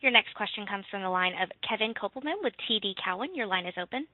[0.00, 3.34] Your next question comes from the line of Kevin Kopelman with TD Cowen.
[3.34, 4.06] Your line is open.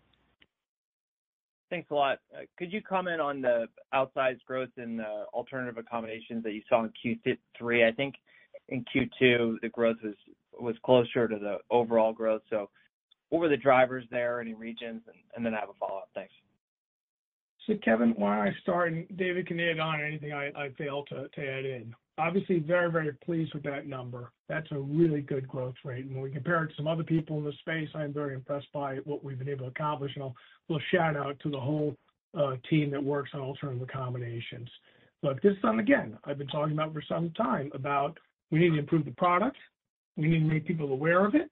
[1.71, 2.19] Thanks a lot.
[2.33, 6.85] Uh, could you comment on the outsized growth in the alternative accommodations that you saw
[6.85, 7.89] in Q3?
[7.89, 8.15] I think
[8.69, 9.97] in Q2, the growth
[10.59, 12.43] was closer to the overall growth.
[12.51, 12.71] So
[13.31, 15.03] what were the drivers there, any regions?
[15.35, 16.11] And then I have a follow-up.
[16.15, 16.33] Thanks.
[17.67, 21.29] So Kevin, why don't I start, and David can add on anything I fail to
[21.39, 21.95] add in.
[22.17, 24.31] Obviously, very, very pleased with that number.
[24.49, 26.05] That's a really good growth rate.
[26.05, 28.73] And when we compare it to some other people in the space, I'm very impressed
[28.73, 30.13] by what we've been able to accomplish.
[30.15, 31.97] And I'll shout out to the whole
[32.39, 34.69] uh, team that works on alternative accommodations.
[35.23, 38.19] Look, this time again, I've been talking about for some time about
[38.51, 39.57] we need to improve the product.
[40.17, 41.51] We need to make people aware of it.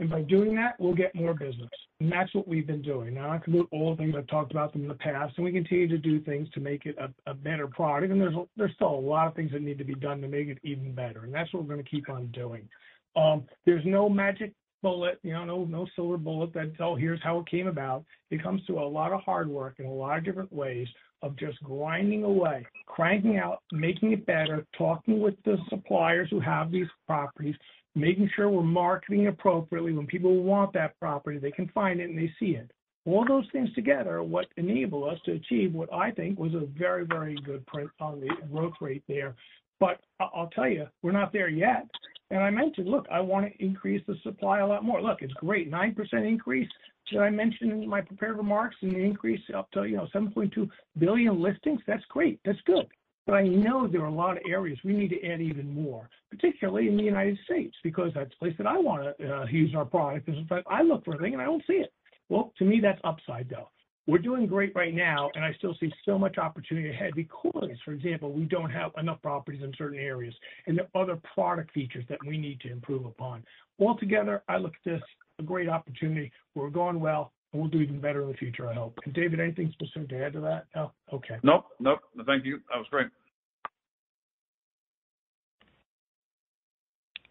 [0.00, 1.70] And by doing that, we'll get more business.
[2.02, 3.14] And that's what we've been doing.
[3.14, 5.44] Now, I can at all the things I've talked about them in the past, and
[5.44, 8.10] we continue to do things to make it a better product.
[8.10, 10.48] And there's there's still a lot of things that need to be done to make
[10.48, 11.22] it even better.
[11.22, 12.68] And that's what we're going to keep on doing.
[13.14, 17.46] Um, there's no magic bullet, you know, no silver bullet that, "Oh, here's how it
[17.46, 20.52] came about." It comes through a lot of hard work in a lot of different
[20.52, 20.88] ways
[21.22, 26.72] of just grinding away, cranking out, making it better, talking with the suppliers who have
[26.72, 27.54] these properties,
[27.94, 29.92] making sure we're marketing appropriately.
[29.92, 32.70] When people want that property, they can find it and they see it.
[33.04, 36.66] All those things together are what enable us to achieve what I think was a
[36.78, 39.34] very, very good print on the growth rate there.
[39.80, 41.88] But I'll tell you, we're not there yet.
[42.30, 45.34] And I mentioned, "Look, I want to increase the supply a lot more." Look, it's
[45.34, 45.68] great.
[45.68, 46.68] 9% increase
[47.10, 50.70] that I mentioned in my prepared remarks and the increase up to you know, 7.2
[50.98, 51.80] billion listings.
[51.86, 52.38] That's great.
[52.44, 52.86] That's good.
[53.26, 56.08] But I know there are a lot of areas we need to add even more,
[56.30, 59.74] particularly in the United States, because that's the place that I want to uh, use
[59.76, 60.28] our product.
[60.66, 61.92] I look for a thing and I don't see it.
[62.28, 63.68] Well, to me, that's upside, though.
[64.06, 67.92] we're doing great right now, and I still see so much opportunity ahead because, for
[67.92, 70.34] example, we don't have enough properties in certain areas,
[70.66, 73.44] and there are other product features that we need to improve upon.
[73.78, 75.02] Altogether, I look at this
[75.38, 76.32] a great opportunity.
[76.54, 78.98] We're going well, we'll do even better in the future, I hope.
[79.04, 80.66] And David, anything specific to add to that?
[80.74, 80.92] No?
[81.12, 81.36] Okay.
[81.42, 82.00] Nope, nope.
[82.26, 82.58] Thank you.
[82.70, 83.08] That was great.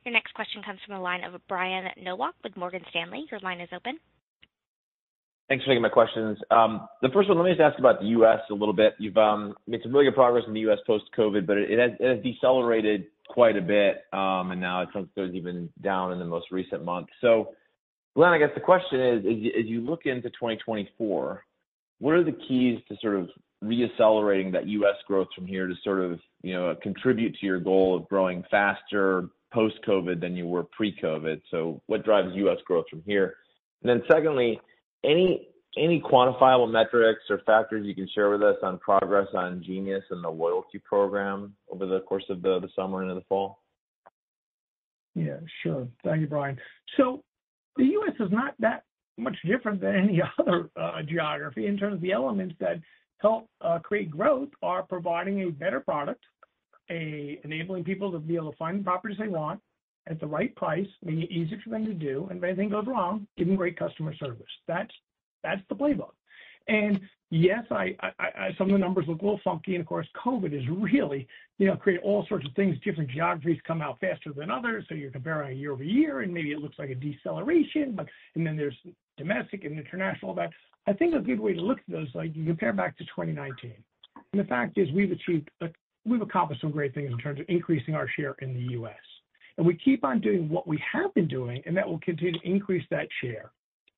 [0.05, 3.25] Your next question comes from the line of Brian Nowak with Morgan Stanley.
[3.29, 3.99] Your line is open.
[5.47, 6.37] Thanks for taking my questions.
[6.49, 8.39] Um, the first one, let me just ask about the U.S.
[8.49, 8.93] a little bit.
[8.99, 10.79] You've um, made some really good progress in the U.S.
[10.87, 15.35] post-COVID, but it has decelerated quite a bit, um, and now it sounds like it's
[15.35, 17.07] even down in the most recent month.
[17.19, 17.49] So
[18.15, 21.43] Glenn, I guess the question is, as you look into 2024,
[21.99, 23.29] what are the keys to sort of
[23.63, 24.95] reaccelerating that U.S.
[25.07, 29.29] growth from here to sort of, you know, contribute to your goal of growing faster
[29.53, 31.41] post-COVID than you were pre-COVID?
[31.51, 32.57] So what drives U.S.
[32.65, 33.35] growth from here?
[33.83, 34.59] And then secondly,
[35.03, 35.47] any
[35.77, 40.29] quantifiable metrics or factors you can share with us on progress on Genius and the
[40.29, 43.59] loyalty program over the course of the summer into the fall?
[45.15, 45.87] Yeah, sure.
[46.03, 46.57] Thank you, Brian.
[46.97, 47.23] So
[47.77, 48.15] the U.S.
[48.19, 48.83] is not that
[49.17, 52.79] much different than any other uh, geography in terms of the elements that
[53.19, 56.23] help uh, create growth are providing a better product,
[56.89, 59.59] a, enabling people to be able to find the properties they want
[60.07, 62.87] at the right price, making it easier for them to do, and if anything goes
[62.87, 64.47] wrong, giving great customer service.
[64.67, 64.91] That's
[65.43, 66.13] That's the playbook.
[66.67, 66.99] And
[67.29, 71.27] yes, some of the numbers look a little funky, and of course, COVID is really,
[71.57, 72.77] you know, created all sorts of things.
[72.83, 76.77] Different geographies come out faster than others, so you're comparing year-over-year, and maybe it looks
[76.77, 78.77] like a deceleration, but and then there's
[79.17, 80.55] domestic and international events.
[80.87, 83.73] I think a good way to look at those, like you compare back to 2019.
[84.33, 85.67] And the fact is, we've achieved, uh,
[86.05, 88.95] we've accomplished some great things in terms of increasing our share in the U.S.
[89.57, 92.47] And we keep on doing what we have been doing, and that will continue to
[92.47, 93.51] increase that share.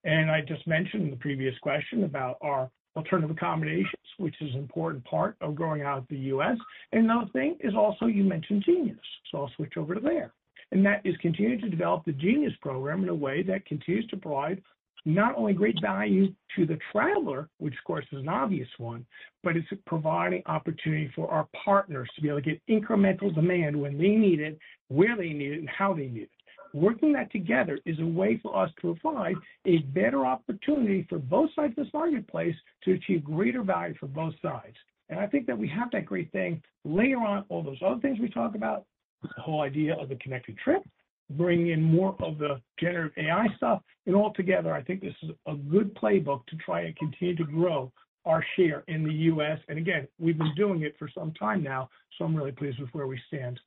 [0.05, 3.87] I just mentioned in the previous question about our alternative accommodations,
[4.17, 6.57] which is an important part of growing out the U.S.
[6.91, 8.97] And another thing is also, you mentioned Genius,
[9.31, 10.33] so I'll switch over to there.
[10.71, 14.17] And that is continuing to develop the Genius program in a way that continues to
[14.17, 14.61] provide
[15.05, 19.05] not only great value to the traveler, which of course is an obvious one,
[19.43, 23.97] but it's providing opportunity for our partners to be able to get incremental demand when
[23.97, 26.29] they need it, where they need it, and how they need it.
[26.73, 31.51] Working that together is a way for us to provide a better opportunity for both
[31.55, 34.75] sides of this marketplace to achieve greater value for both sides.
[35.09, 36.61] And I think that we have that great thing.
[36.83, 38.85] Layer on all those other things we talked about,
[39.21, 40.81] the whole idea of the Connected Trip,
[41.31, 45.55] bringing in more of the generative AI stuff, and altogether, I think this is a
[45.55, 47.91] good playbook to try and continue to grow
[48.25, 49.59] our share in the U.S.
[49.67, 52.89] And again, we've been doing it for some time now, so I'm really pleased with
[52.93, 53.59] where we stand.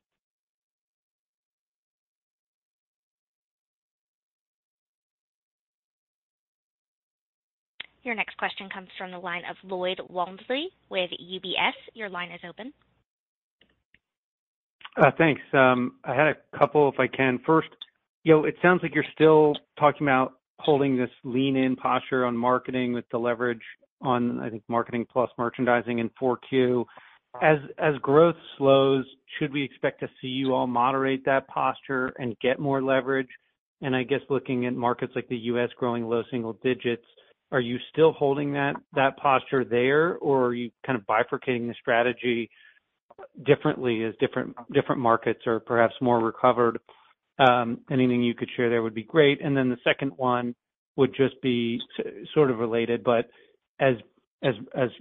[8.06, 11.72] Your next question comes from the line of Lloyd Walmsley with UBS.
[11.94, 12.72] Your line is open.
[14.96, 15.42] Uh, thanks.
[15.52, 17.40] Um, I had a couple, if I can.
[17.44, 17.66] First,
[18.22, 22.92] you know, it sounds like you're still talking about holding this lean-in posture on marketing
[22.92, 23.60] with the leverage
[24.00, 26.84] on, I think, marketing plus merchandising in 4Q.
[27.42, 29.04] As as growth slows,
[29.38, 33.28] should we expect to see you all moderate that posture and get more leverage?
[33.82, 35.70] And I guess looking at markets like the U.S.
[35.76, 37.04] growing low single digits,
[37.52, 42.50] are you still holding that posture there, or are you kind of bifurcating the strategy
[43.44, 46.78] differently as different markets are perhaps more recovered?
[47.38, 49.40] Um, anything you could share there would be great.
[49.42, 50.54] And then the second one
[50.96, 51.78] would just be
[52.34, 53.28] sort of related, but
[53.78, 53.94] as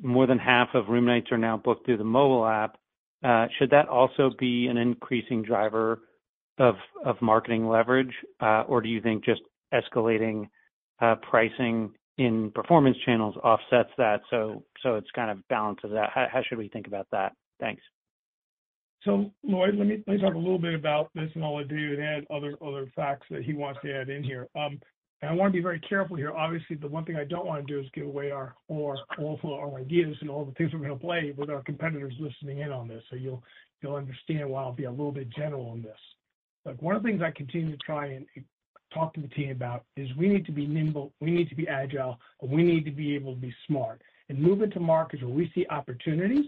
[0.03, 2.77] more than half of room nights are now booked through the mobile app,
[3.23, 6.01] uh, should that also be an increasing driver
[6.57, 6.75] of
[7.21, 8.13] marketing leverage?
[8.39, 9.41] Uh, or do you think just
[9.73, 10.47] escalating
[11.01, 16.09] uh, pricing in performance channels offsets that, so it's kind of balances out?
[16.13, 17.33] How should we think about that?
[17.59, 17.81] Thanks.
[19.03, 22.25] So Lloyd, let me talk a little bit about this, and I'll let David add
[22.31, 24.47] other facts that he wants to add in here.
[24.55, 24.79] Um,
[25.21, 26.31] and I want to be very careful here.
[26.31, 30.29] Obviously, the one thing I don't want to do is give away our ideas and
[30.29, 33.03] all the things we're going to play with our competitors listening in on this.
[33.09, 33.43] So you'll
[33.95, 35.99] understand why I'll be a little bit general on this.
[36.63, 38.25] But one of the things I continue to try and
[38.93, 41.67] talk to the team about is we need to be nimble, we need to be
[41.67, 45.31] agile, and we need to be able to be smart and move into markets where
[45.31, 46.45] we see opportunities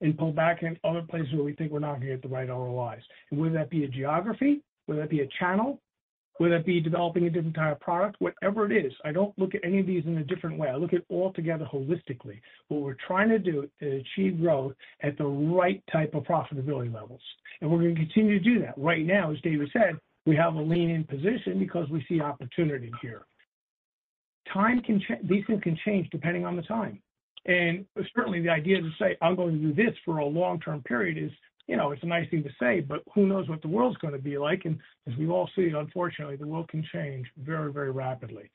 [0.00, 2.28] and pull back in other places where we think we're not going to get the
[2.28, 3.02] right ROIs.
[3.30, 5.80] And whether that be a geography, whether that be a channel,
[6.38, 9.54] whether that be developing a different type of product, whatever it is, I don't look
[9.54, 10.68] at any of these in a different way.
[10.68, 12.40] I look at all together holistically.
[12.68, 17.20] What we're trying to do is achieve growth at the right type of profitability levels,
[17.60, 18.74] and we're going to continue to do that.
[18.76, 23.26] Right now, as David said, we have a lean-in position because we see opportunity here.
[24.52, 27.00] Time can change these things can change depending on the time.
[27.46, 31.18] And certainly the idea to say, "I'm going to do this for a long-term period,"
[31.18, 31.30] is,
[31.66, 34.18] you know, it's a nice thing to say, but who knows what the world's gonna
[34.18, 34.64] be like?
[34.64, 38.50] And as we've all seen, unfortunately, the world can change very, very rapidly.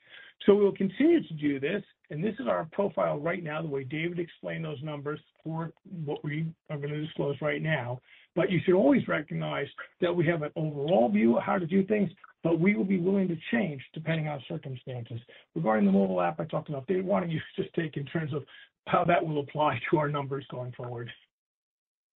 [0.46, 3.84] So we'll continue to do this, and this is our profile right now, the way
[3.84, 5.72] David explained those numbers for
[6.04, 8.00] what we are gonna disclose right now.
[8.40, 9.66] But you should always recognize
[10.00, 12.10] that we have an overall view of how to do things,
[12.42, 15.20] but we will be willing to change depending on circumstances.
[15.54, 18.32] Regarding the mobile app I talked about, David, why don't you just take in terms
[18.32, 18.42] of
[18.86, 21.10] how that will apply to our numbers going forward?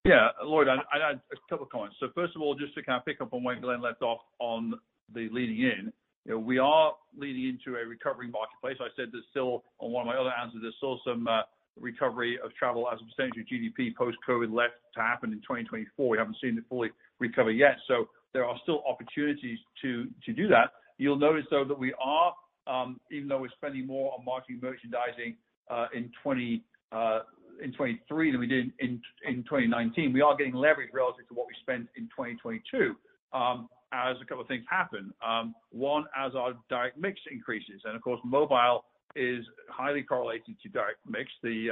[0.06, 0.28] Yeah.
[0.42, 1.96] Lloyd, I'd add a couple of comments.
[2.00, 4.20] So First of all, just to kind of pick up on where Glenn left off
[4.38, 4.72] on
[5.14, 5.92] the leading in.
[6.24, 8.78] You know, we are leading into a recovering marketplace.
[8.80, 11.42] I said there's still, on one of my other answers, there's still some uh,
[11.80, 16.08] recovery of travel as a percentage of GDP post-COVID left to happen in 2024.
[16.08, 17.76] We haven't seen it fully recover yet.
[17.88, 20.72] So there are still opportunities to to do that.
[20.98, 22.34] You'll notice, though, that we are,
[22.66, 25.36] um, even though we're spending more on marketing merchandising
[25.70, 26.60] uh in 2023
[26.92, 31.54] uh, than we did in in 2019, we are getting leverage relative to what we
[31.60, 32.94] spent in 2022,
[33.32, 35.12] um, as a couple of things happen.
[35.26, 38.84] Um, one, as our direct mix increases, and of course, mobile
[39.16, 41.30] is highly correlated to direct mix.
[41.42, 41.70] The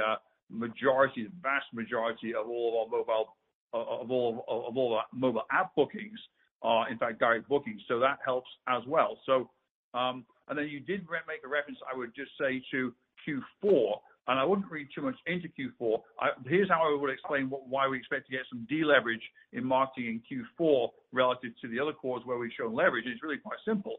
[0.49, 3.35] majority, the vast majority of all of our mobile
[3.73, 6.19] uh of all of all our mobile app bookings
[6.61, 9.17] are in fact direct bookings, so that helps as well.
[9.25, 9.49] So
[9.93, 12.93] um and then you did make a reference, I would just say, to
[13.25, 13.93] Q4,
[14.27, 16.01] and I wouldn't read too much into Q4.
[16.45, 19.23] Here's how I would explain why we expect to get some deleverage
[19.53, 23.05] in marketing in Q4 relative to the other quarters where we've shown leverage.
[23.07, 23.97] It's really quite simple.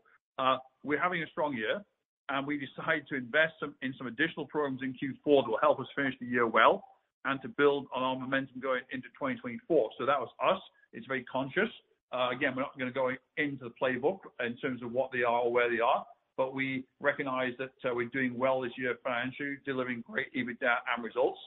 [0.83, 1.83] We're having a strong year,
[2.29, 5.87] and we decided to invest in some additional programs in Q4 that will help us
[5.95, 6.85] finish the year well
[7.25, 9.91] and to build on our momentum going into 2024.
[9.99, 10.61] So That was us.
[10.93, 11.69] It's very conscious.
[12.13, 15.41] Uh, again, we're not gonna go into the playbook in terms of what they are
[15.41, 16.07] or where they are,
[16.37, 21.05] but we recognize that uh, we're doing well this year financially, delivering great EBITDA and
[21.05, 21.41] results.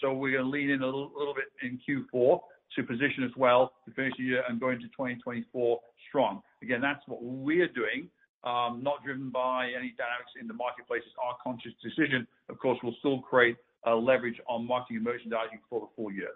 [0.00, 2.40] So we're gonna lean in a little bit in Q4
[2.76, 6.42] to position us well to finish the year and go into 2024 strong.
[6.62, 8.08] Again, that's what we're doing,
[8.44, 11.00] Um, not driven by any dynamics in the marketplace.
[11.06, 12.26] It's our conscious decision.
[12.50, 16.32] Of course, we'll still create a leverage on marketing and merchandising for the full year.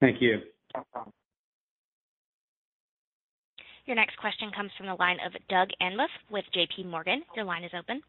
[0.00, 0.38] Thank you.
[3.86, 7.18] Your next question comes from the line of Doug Anmuth with JPMorgan.
[7.36, 8.00] Your line is open.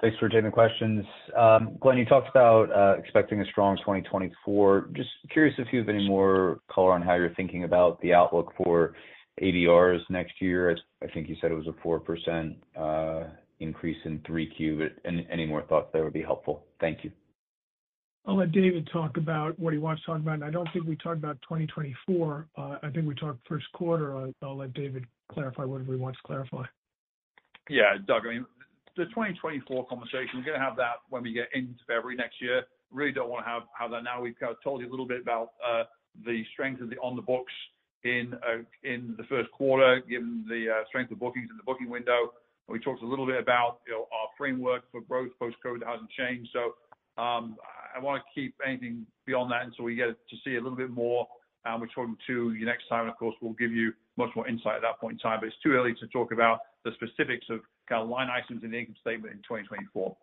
[0.00, 1.04] Thanks for taking the questions.
[1.36, 4.90] Um, Glenn, you talked about uh, expecting a strong 2024.
[4.92, 8.52] Just curious if you have any more color on how you're thinking about the outlook
[8.56, 8.94] for
[9.42, 10.76] ADRs next year.
[11.02, 13.28] I think you said it was a 4% uh,
[13.58, 16.64] increase in 3Q, but any more thoughts there would be helpful.
[16.80, 17.10] Thank you.
[18.24, 20.42] I'll let David talk about what he wants to talk about.
[20.42, 22.46] I don't think we talked about 2024.
[22.56, 24.30] Uh, I think we talked first quarter.
[24.42, 26.64] I'll let David clarify whatever he wants to clarify.
[27.70, 28.46] Yeah, Doug, I mean,
[28.98, 32.64] the 2024 conversation, we're gonna have that when we get into February next year.
[32.90, 34.20] Really don't wanna have that now.
[34.20, 35.84] We've kind of told you a little bit about uh,
[36.26, 37.52] the strength of the on the books
[38.02, 41.88] in uh, in the first quarter, given the uh, strength of bookings in the booking
[41.88, 42.32] window.
[42.66, 46.50] We talked a little bit about, you know, our framework for growth post-COVID hasn't changed.
[46.52, 46.74] So
[47.22, 47.56] um
[47.94, 51.26] I wanna keep anything beyond that until we get to see a little bit more,
[51.64, 53.08] um, and we're talking to you next time.
[53.08, 55.38] Of course, we'll give you much more insight at that point in time.
[55.40, 58.70] But it's too early to talk about the specifics of kind of line items in
[58.70, 60.16] the income statement in 2024.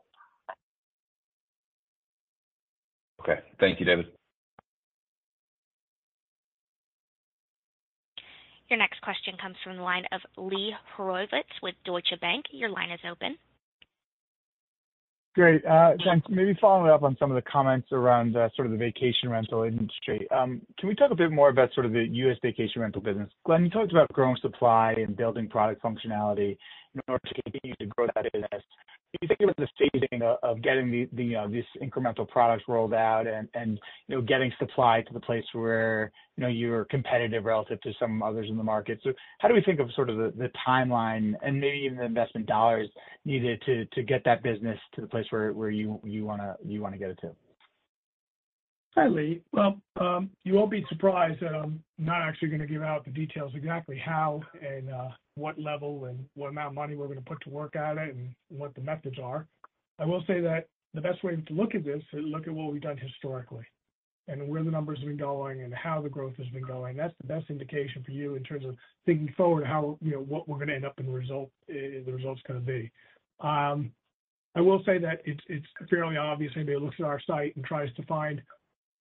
[3.22, 3.40] Okay.
[3.60, 4.06] Thank you, David.
[8.70, 12.46] Your next question comes from the line of Lee Horowitz with Deutsche Bank.
[12.52, 13.38] Your line is open.
[15.36, 15.66] Great.
[15.66, 16.26] Uh, Thanks.
[16.30, 19.64] Maybe following up on some of the comments around uh, sort of the vacation rental
[19.64, 20.26] industry.
[20.32, 22.38] Um, can we talk a bit more about sort of the U.S.
[22.42, 23.30] vacation rental business?
[23.46, 26.58] Glenn, you talked about growing supply and building product functionality
[26.94, 28.64] in order to continue to grow that business.
[29.22, 33.80] You think about the staging of getting these incremental products rolled out and,
[34.28, 39.00] getting supply to the place where, you're competitive relative to some others in the market?
[39.04, 42.46] So how do we think of sort of the timeline and maybe even the investment
[42.48, 42.90] dollars
[43.24, 47.32] needed to get that business to the place where you wanna get it to?
[48.96, 49.42] Hi, Lee.
[49.52, 53.52] Well, um, you won't be surprised that I'm not actually gonna give out the details
[53.54, 57.50] exactly how and uh, what level and what amount of money we're gonna put to
[57.50, 59.48] work at it and what the methods are.
[60.00, 62.72] I will say that the best way to look at this is look at what
[62.72, 63.66] we've done historically
[64.28, 66.98] and where the numbers have been going and how the growth has been going.
[66.98, 68.76] That's the best indication for you in terms of
[69.06, 72.14] thinking forward, how, you know, what we're gonna end up in the result, eh, the
[72.14, 72.92] result's gonna be.
[73.42, 73.92] Um,
[74.56, 78.04] I will say that it's fairly obvious, anybody looks at our site and tries to
[78.04, 78.42] find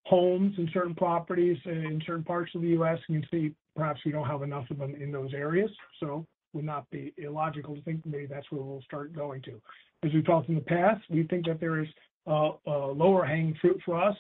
[0.05, 4.01] homes in certain properties in certain parts of the U.S., and you can see perhaps
[4.05, 5.71] we don't have enough of them in those areas,
[6.01, 9.61] so would not be illogical to think maybe that's where we'll start going to.
[10.05, 11.89] As we've talked in the past, we think that there is
[12.27, 14.17] a lower hanging fruit for us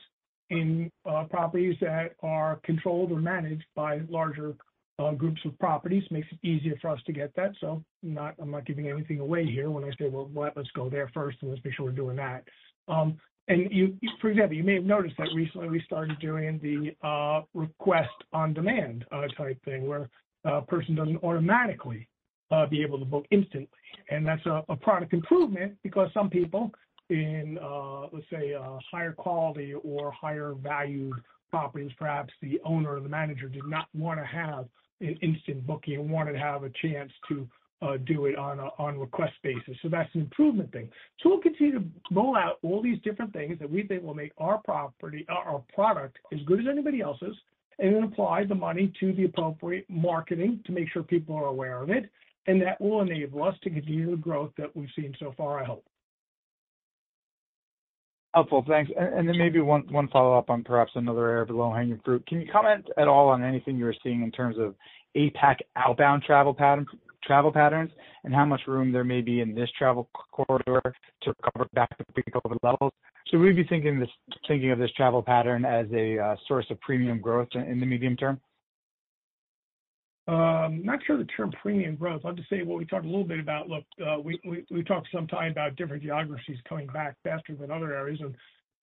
[0.50, 4.54] in uh, properties that are controlled or managed by larger
[4.98, 6.02] uh, groups of properties.
[6.10, 7.52] Makes it easier for us to get that.
[7.60, 11.10] So not, I'm not giving anything away here when I say, "Well, let's go there
[11.14, 12.44] first, and let's make sure we're doing that."
[12.88, 13.18] Um,
[13.48, 17.42] And you, for example, you may have noticed that recently we started doing the uh,
[17.52, 20.08] request on demand uh, type thing, where
[20.46, 22.08] uh, a person doesn't automatically
[22.70, 23.66] be able to book instantly.
[24.10, 26.70] And that's a product improvement because some people
[27.10, 27.58] in,
[28.12, 28.54] let's say,
[28.92, 31.14] higher quality or higher valued
[31.50, 34.66] properties, perhaps the owner or the manager did not wanna have
[35.00, 37.48] an instant booking and wanted to have a chance to
[37.84, 39.76] Uh, do it on a request basis.
[39.82, 40.88] So that's an improvement thing.
[41.20, 44.32] So we'll continue to roll out all these different things that we think will make
[44.38, 47.36] our property, our product as good as anybody else's,
[47.78, 51.82] and then apply the money to the appropriate marketing to make sure people are aware
[51.82, 52.08] of it.
[52.46, 55.64] And that will enable us to continue the growth that we've seen so far, I
[55.64, 55.84] hope.
[58.34, 58.64] Helpful.
[58.66, 58.90] Thanks.
[58.96, 62.26] And then maybe one follow-up on perhaps another area of low-hanging fruit.
[62.26, 64.74] Can you comment at all on anything you're seeing in terms of
[65.16, 66.88] APAC outbound travel patterns,
[67.28, 70.82] and how much room there may be in this travel corridor
[71.22, 72.92] to recover back to pre-COVID levels?
[73.30, 74.02] Should we be thinking
[74.70, 78.40] of this travel pattern as a uh, source of premium growth in the medium term?
[80.26, 82.22] Um, not sure the term premium growth.
[82.24, 83.68] I'll just say what we talked a little bit about.
[83.68, 88.20] Look, uh, we talked some time about different geographies coming back faster than other areas,
[88.22, 88.34] and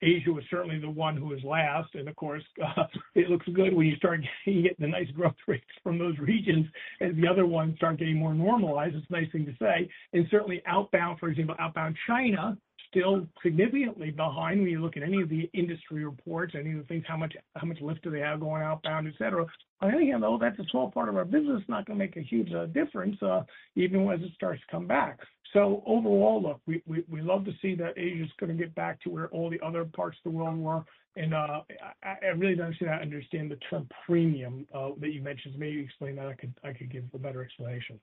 [0.02, 1.94] Asia was certainly the one who was last.
[1.96, 2.44] And of course,
[2.78, 2.84] uh,
[3.16, 6.66] it looks good when you start getting the nice growth rates from those regions
[7.00, 8.96] as the other ones start getting more normalized.
[8.96, 9.90] It's a nice thing to say.
[10.14, 12.58] And certainly outbound, for example, outbound China,
[12.92, 16.84] still significantly behind when you look at any of the industry reports, any of the
[16.84, 17.34] things, how much
[17.82, 19.46] lift do they have going outbound, et cetera.
[19.80, 22.18] On the other hand, though, that's a small part of our business, not gonna make
[22.18, 23.42] a huge uh, difference, uh,
[23.76, 25.18] even as it starts to come back.
[25.54, 29.50] So overall, look, we love to see that Asia's gonna get back to where all
[29.50, 30.84] the other parts of the world were.
[31.18, 31.62] And uh
[32.04, 35.60] I really don't see that understand the term premium uh, that you mentioned.
[35.60, 36.28] Maybe explain that,
[36.64, 38.00] I could give a better explanation.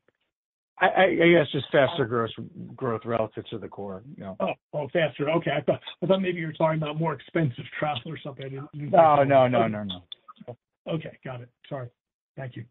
[0.80, 2.04] I guess just faster
[2.76, 4.36] growth relative to the core, you know.
[4.40, 5.28] Oh, oh faster.
[5.30, 5.50] Okay.
[5.50, 8.46] I thought maybe you were talking about more expensive travel or something.
[8.46, 8.68] I didn't.
[8.92, 10.02] No, no, no.
[10.88, 11.18] Okay.
[11.24, 11.48] Got it.
[11.68, 11.88] Sorry.
[12.36, 12.64] Thank you.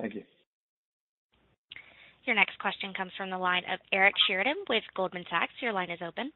[0.00, 0.22] Thank you.
[2.24, 5.52] Your next question comes from the line of Eric Sheridan with Goldman Sachs.
[5.60, 6.30] Your line is open.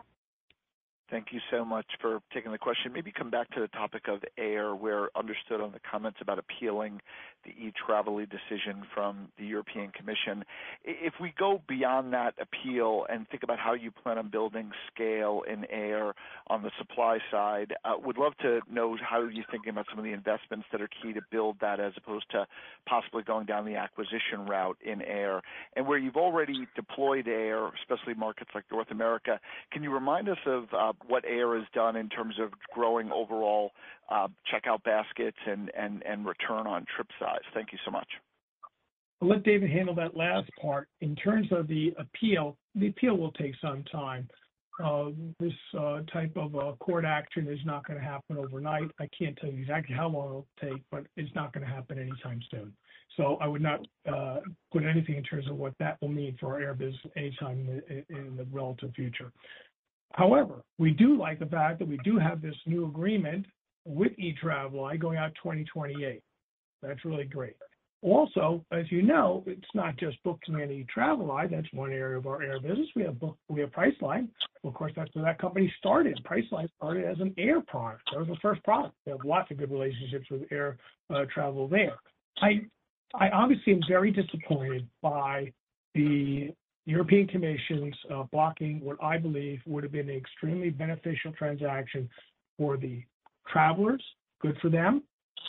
[1.11, 2.93] Thank you so much for taking the question.
[2.93, 7.01] Maybe come back to the topic of air, where understood on the comments about appealing
[7.45, 10.45] the Etraveli decision from the European Commission.
[10.83, 15.43] If we go beyond that appeal and think about how you plan on building scale
[15.47, 16.15] in air
[16.47, 20.05] on the supply side, uh, would love to know how you're thinking about some of
[20.07, 22.47] the investments that are key to build that as opposed to
[22.87, 25.43] possibly going down the acquisition route in air.
[25.77, 29.39] And where you've already deployed air, especially markets like North America,
[29.71, 33.73] can you remind us of uh, what air has done in terms of growing overall
[34.11, 37.43] uh, checkout baskets and return on trip size?
[37.53, 38.09] Thank you so much.
[39.23, 40.89] I'll let David handle that last part.
[41.01, 44.29] In terms of the appeal, the appeal will take some time.
[44.83, 48.91] Uh, this uh, type of court action is not gonna happen overnight.
[48.99, 52.41] I can't tell you exactly how long it'll take, but it's not gonna happen anytime
[52.51, 52.73] soon.
[53.17, 53.87] So I would not
[54.73, 58.37] put anything in terms of what that will mean for our air business anytime in
[58.37, 59.31] the relative future.
[60.13, 63.47] However, we do like the fact that we do have this new agreement
[63.85, 66.23] with Etraveli going out 2028.
[66.83, 67.57] That's really great.
[68.03, 71.51] Also, as you know, it's not just booking any Etraveli.
[71.51, 72.87] That's one area of our air business.
[72.95, 74.29] We have book we have Priceline.
[74.63, 76.21] Of course, that's where that company started.
[76.23, 78.03] Priceline started as an air product.
[78.13, 78.95] That was the first product.
[79.07, 80.77] We have lots of good relationships with air
[81.09, 81.97] uh, travel there.
[82.43, 82.61] I
[83.31, 85.53] obviously am very disappointed by
[85.95, 86.53] the
[86.87, 92.09] European Commission's uh, blocking what I believe would have been an extremely beneficial transaction
[92.59, 93.03] for the
[93.51, 94.03] travelers.
[94.41, 95.03] Good for them.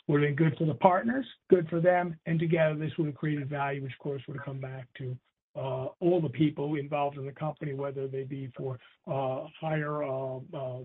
[0.08, 2.18] Would have been good for the partners, good for them.
[2.26, 5.18] And together, this would have created value, which of course would have come back to
[5.56, 8.78] uh, all the people involved in the company, whether they be for
[9.08, 10.04] uh, higher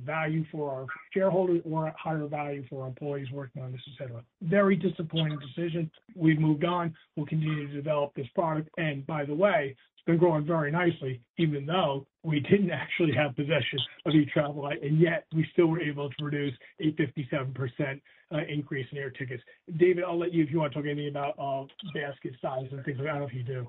[0.06, 4.22] value for our shareholders or higher value for our employees working on this, et cetera.
[4.42, 5.90] Very disappointing decision.
[6.14, 6.94] We've moved on.
[7.16, 8.70] We'll continue to develop this product.
[8.78, 9.74] And by the way,
[10.06, 15.24] been growing very nicely, even though we didn't actually have possession of Etraveli, and yet
[15.34, 18.00] we still were able to produce a 57%
[18.32, 19.42] uh, increase in air tickets.
[19.78, 22.84] David, I'll let you if you want to talk anything about uh, basket size and
[22.84, 23.68] things like that, I don't know if you do.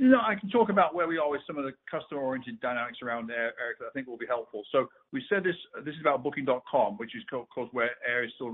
[0.00, 3.30] No, I can talk about where we are with some of the customer-oriented dynamics around
[3.32, 4.62] air, Eric, that I think will be helpful.
[4.70, 8.30] So we said this this is about Booking.com, which is of course, where air is
[8.36, 8.50] still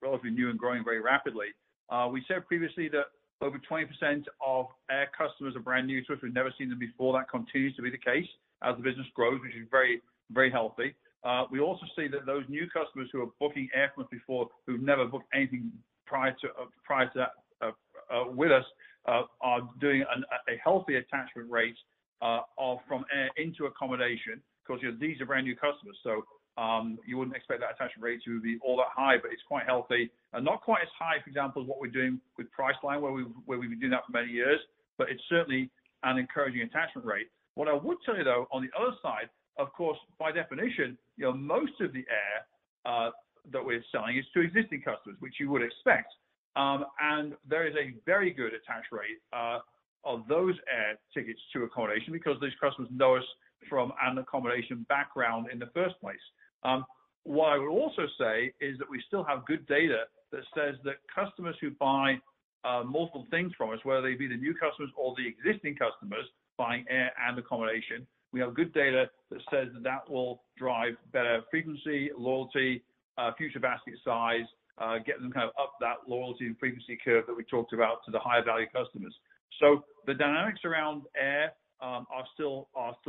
[0.00, 1.48] relatively new and growing very rapidly.
[1.90, 3.04] Uh, we said previously that
[3.40, 6.18] over 20% of air customers are brand new to us.
[6.22, 7.12] We've never seen them before.
[7.12, 8.26] That continues to be the case
[8.62, 10.94] as the business grows, which is very, very healthy.
[11.24, 14.48] Uh, we also see that those new customers who are booking air from us before,
[14.66, 15.70] who've never booked anything
[16.06, 17.30] prior to uh prior to that
[17.60, 17.72] uh,
[18.14, 18.64] uh, with us,
[19.06, 21.76] are doing a healthy attachment rate
[22.20, 25.96] from air into accommodation because, these are brand new customers.
[26.02, 26.24] So
[26.60, 29.64] um, you wouldn't expect that attachment rate to be all that high, but it's quite
[29.66, 30.10] healthy.
[30.40, 33.80] Not quite as high, for example, as what we're doing with Priceline, where we've been
[33.80, 34.60] doing that for many years,
[34.98, 35.70] but it's certainly
[36.02, 37.28] an encouraging attachment rate.
[37.54, 39.28] What I would tell you, though, on the other side,
[39.58, 42.46] of course, by definition, you know, most of the air
[42.84, 43.10] uh,
[43.52, 46.12] that we're selling is to existing customers, which you would expect.
[46.56, 49.58] Um, and there is a very good attach rate uh,
[50.04, 53.24] of those air tickets to accommodation because these customers know us
[53.68, 56.16] from an accommodation background in the first place.
[56.62, 56.84] Um,
[57.24, 60.96] what I would also say is that we still have good data that says that
[61.14, 62.16] customers who buy
[62.64, 66.26] uh, multiple things from us, whether they be the new customers or the existing customers
[66.58, 71.42] buying air and accommodation, we have good data that says that that will drive better
[71.50, 72.82] frequency, loyalty,
[73.18, 74.44] uh, future basket size,
[74.78, 78.04] uh, get them kind of up that loyalty and frequency curve that we talked about
[78.04, 79.14] to the higher value customers.
[79.60, 82.68] So the dynamics around air um, are still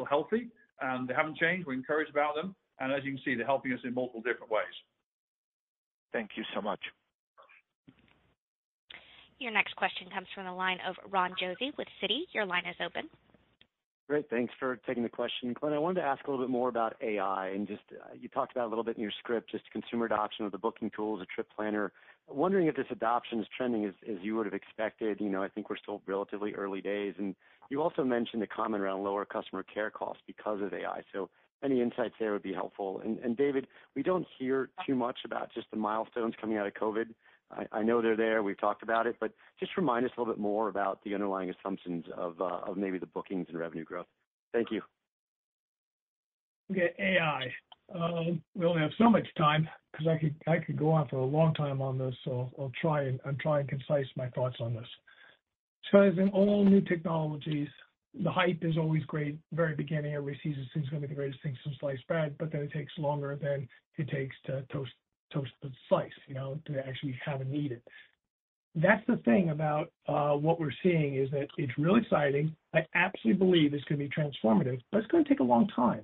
[0.10, 0.50] healthy,
[0.82, 1.68] and they haven't changed.
[1.68, 2.56] We're encouraged about them.
[2.80, 4.66] And as you can see, they're helping us in multiple different ways.
[6.14, 6.80] Thank you so much.
[9.40, 12.22] Your next question comes from the line of Ron Josey with Citi.
[12.34, 13.10] Your line is open.
[14.08, 14.30] Great.
[14.30, 15.54] Thanks for taking the question.
[15.54, 18.30] Glenn, I wanted to ask a little bit more about AI and just, uh, you
[18.30, 21.20] talked about a little bit in your script, just consumer adoption of the booking tools,
[21.20, 21.92] the trip planner.
[22.30, 25.20] Wondering if this adoption is trending as you would have expected.
[25.20, 27.16] You know, I think we're still relatively early days.
[27.18, 27.36] And
[27.70, 31.02] you also mentioned a comment around lower customer care costs because of AI.
[31.14, 31.30] So
[31.62, 33.02] any insights there would be helpful.
[33.38, 37.08] David, we don't hear too much about just the milestones coming out of COVID.
[37.72, 40.40] I know they're there, we've talked about it, but just remind us a little bit
[40.40, 44.08] more about the underlying assumptions of uh, maybe the bookings and revenue growth.
[44.54, 44.82] Thank you.
[46.72, 47.54] Okay, AI.
[47.96, 50.08] Um, we only have so much time because
[50.48, 54.08] I could go on for a long time on this, so I'll try and concise
[54.18, 54.88] my thoughts on this.
[55.92, 57.70] So as in all new technologies,
[58.22, 59.38] the hype is always great.
[59.54, 62.52] Very beginning, everybody sees this thing's gonna be the greatest thing since sliced bread, but
[62.52, 64.92] then it takes longer than it takes to toast
[65.34, 67.84] the slice, you know, to actually have and eat it.
[68.76, 72.56] That's the thing about uh, what we're seeing, is that it's really exciting.
[72.74, 76.02] I absolutely believe it's gonna be transformative, but it's gonna take a long time.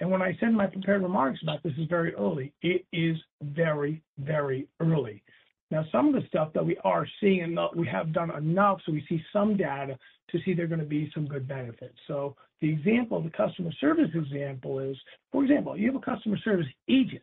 [0.00, 4.02] And when I said my prepared remarks about this is very early, it is very,
[4.18, 5.22] very early.
[5.70, 8.92] Now, some of the stuff that we are seeing, and we have done enough, so
[8.92, 9.98] we see some data
[10.30, 11.96] to see there are gonna be some good benefits.
[12.06, 14.96] So the example, the customer service example is,
[15.32, 17.22] for example, you have a customer service agent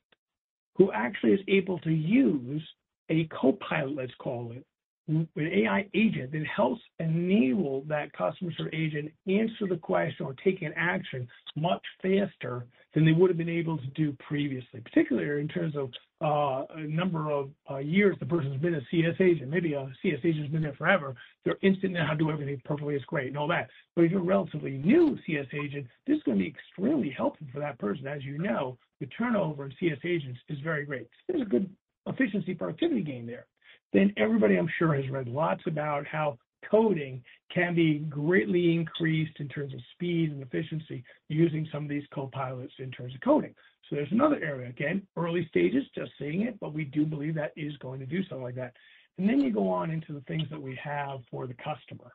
[0.76, 2.64] who actually is able to use
[3.10, 4.66] a copilot, let's call it,
[5.08, 10.62] an AI agent that helps enable that customer service agent answer the question or take
[10.62, 14.80] an action much faster than they would have been able to do previously.
[14.82, 15.90] Particularly in terms of
[16.22, 19.50] uh, a number of uh, years the person's been a CS agent.
[19.50, 21.16] Maybe a CS agent's been there forever.
[21.44, 22.96] They're instant now how to do everything perfectly.
[22.96, 23.70] It's great and all that.
[23.96, 27.60] But if you're a relatively new CS agent, this is gonna be extremely helpful for
[27.60, 28.08] that person.
[28.08, 31.08] As you know, the turnover in CS agents is very great.
[31.28, 31.70] There's a good
[32.08, 33.48] efficiency, productivity gain there.
[33.94, 36.38] Then everybody, I'm sure, has read lots about how
[36.70, 37.24] coding
[37.54, 42.72] can be greatly increased in terms of speed and efficiency using some of these copilots
[42.80, 43.54] in terms of coding.
[43.90, 44.70] So there's another area.
[44.70, 48.24] Again, early stages, just seeing it, but we do believe that is going to do
[48.24, 48.74] something like that.
[49.18, 52.12] And then you go on into the things that we have for the customer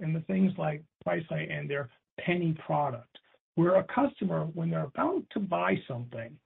[0.00, 3.18] and the things like Priceline and their Penny product,
[3.56, 6.36] where a customer, when they're about to buy something,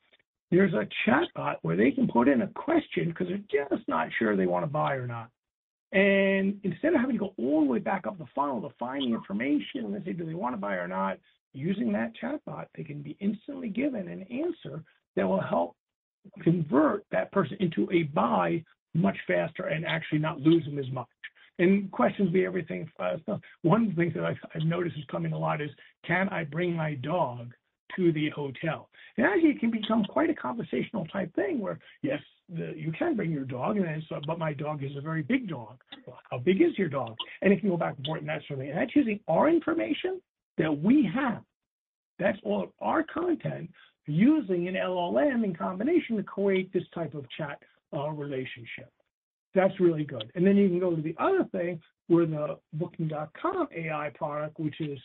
[0.52, 4.36] there's a chatbot where they can put in a question because they're just not sure
[4.36, 5.30] they wanna buy or not.
[5.92, 9.02] And instead of having to go all the way back up the funnel to find
[9.02, 11.18] the information and say, do they wanna buy or not,
[11.54, 14.84] using that chatbot, they can be instantly given an answer
[15.16, 15.74] that will help
[16.42, 18.62] convert that person into a buy
[18.94, 21.08] much faster and actually not lose them as much.
[21.58, 22.90] And questions be everything.
[22.98, 23.16] Uh,
[23.62, 25.70] One of the things that I've noticed is coming a lot is,
[26.06, 27.52] can I bring my dog
[27.96, 28.88] to the hotel?
[29.16, 33.30] And actually, it can become quite a conversational type thing where, yes, you can bring
[33.30, 33.78] your dog,
[34.26, 35.78] but my dog is a very big dog.
[36.06, 37.16] Well, How big is your dog?
[37.40, 38.74] And it can go back and forth and that sort of thing.
[38.74, 40.20] That's using our information
[40.58, 41.42] that we have.
[42.18, 43.70] That's all our content
[44.06, 47.58] using an LLM in combination to create this type of chat
[47.96, 48.90] uh, relationship.
[49.54, 50.30] That's really good.
[50.34, 54.80] And then you can go to the other thing where the Booking.com AI product, which
[54.80, 54.98] is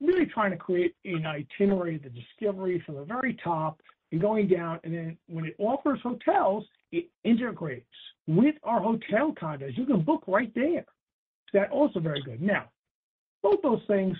[0.00, 3.80] really trying to create an itinerary, the discovery from the very top
[4.12, 7.86] and going down, and then when it offers hotels, it integrates
[8.26, 10.84] with our hotel condos, you can book right there.
[11.52, 12.40] That's also very good.
[12.40, 12.66] Now,
[13.42, 14.16] both those things,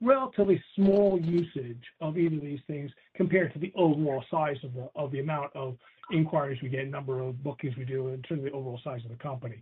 [0.00, 4.88] relatively small usage of either of these things compared to the overall size of the
[4.94, 5.76] of the amount of
[6.12, 9.10] inquiries we get, number of bookings we do, in terms of the overall size of
[9.10, 9.60] the company.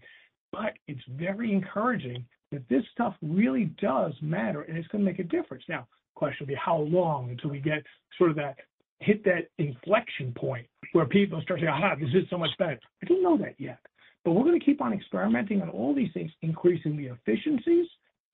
[0.53, 5.19] But it's very encouraging that this stuff really does matter, and it's going to make
[5.19, 5.65] a difference.
[5.69, 7.83] Now, question will be how long until we get
[8.19, 8.57] sort of that
[9.01, 13.07] hit that inflection point where people start saying, "Aha, this is so much better." I
[13.07, 13.79] don't know that yet,
[14.25, 17.87] but we're going to keep on experimenting on all these things, increasing the efficiencies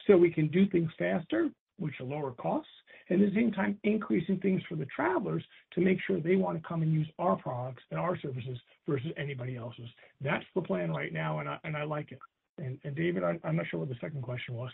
[0.07, 2.71] so we can do things faster, which are lower costs,
[3.09, 6.61] and at the same time increasing things for the travelers to make sure they want
[6.61, 9.89] to come and use our products and our services versus anybody else's.
[10.21, 12.21] That's the plan right now, and I and I like it.
[12.59, 14.71] David, I'm not sure what the second question was.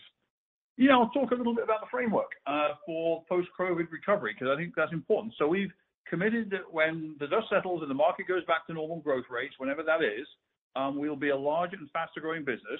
[0.77, 4.59] Yeah, I'll talk a little bit about the framework uh, for post-COVID recovery because I
[4.59, 5.33] think that's important.
[5.37, 5.71] So we've
[6.07, 9.55] committed that when the dust settles and the market goes back to normal growth rates,
[9.57, 10.25] whenever that is,
[10.75, 12.79] um, we'll be a larger and faster growing business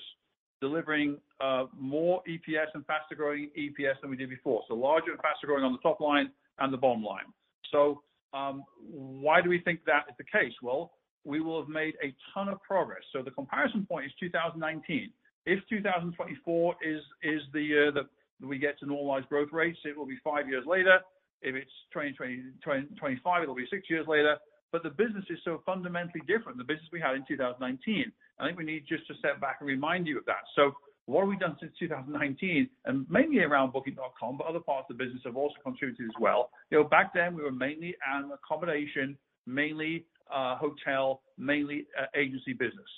[0.62, 4.62] delivering uh, more EPS and faster growing EPS than we did before.
[4.68, 7.26] So larger and faster growing on the top line and the bottom line.
[7.72, 8.02] So
[8.34, 10.54] um, why do we think that is the case?
[10.62, 10.92] Well,
[11.30, 13.02] we will have made a ton of progress.
[13.14, 15.12] So the comparison point is 2019.
[15.46, 18.06] If 2024 is is the year that
[18.42, 21.00] we get to normalized growth rates, it will be five years later.
[21.42, 24.38] If it's 2020, 2025, it'll be six years later.
[24.72, 28.12] But the business is so fundamentally different, the business we had in 2019.
[28.40, 30.44] I think we need just to step back and remind you of that.
[30.56, 30.74] So
[31.06, 32.70] what have we done since 2019?
[32.86, 36.52] And mainly around Booking.com, but other parts of the business have also contributed as well.
[36.70, 39.18] You know, back then we were mainly an accommodation,
[39.48, 42.90] mainly hotel, mainly uh, agency business.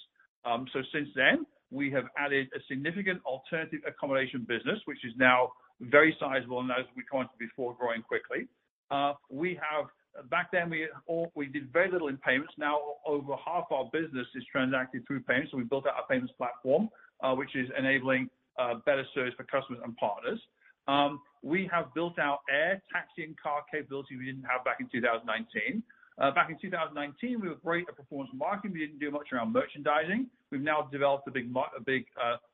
[0.45, 5.51] Um, so since then, we have added a significant alternative accommodation business, which is now
[5.79, 8.47] very sizable and as we commented before, growing quickly.
[8.89, 9.87] Uh, we have
[10.29, 12.53] Back then, we did very little in payments.
[12.57, 15.51] Now, over half our business is transacted through payments.
[15.51, 16.89] So we built out a payments platform,
[17.23, 18.29] uh, which is enabling
[18.59, 20.39] uh, better service for customers and partners.
[20.87, 24.89] Um, we have built out air, taxi, and car capability we didn't have back in
[24.91, 25.83] 2019.
[26.19, 28.73] Uh, back in 2019, we were great at performance marketing.
[28.73, 30.27] We didn't do much around merchandising.
[30.51, 31.49] We've now developed a big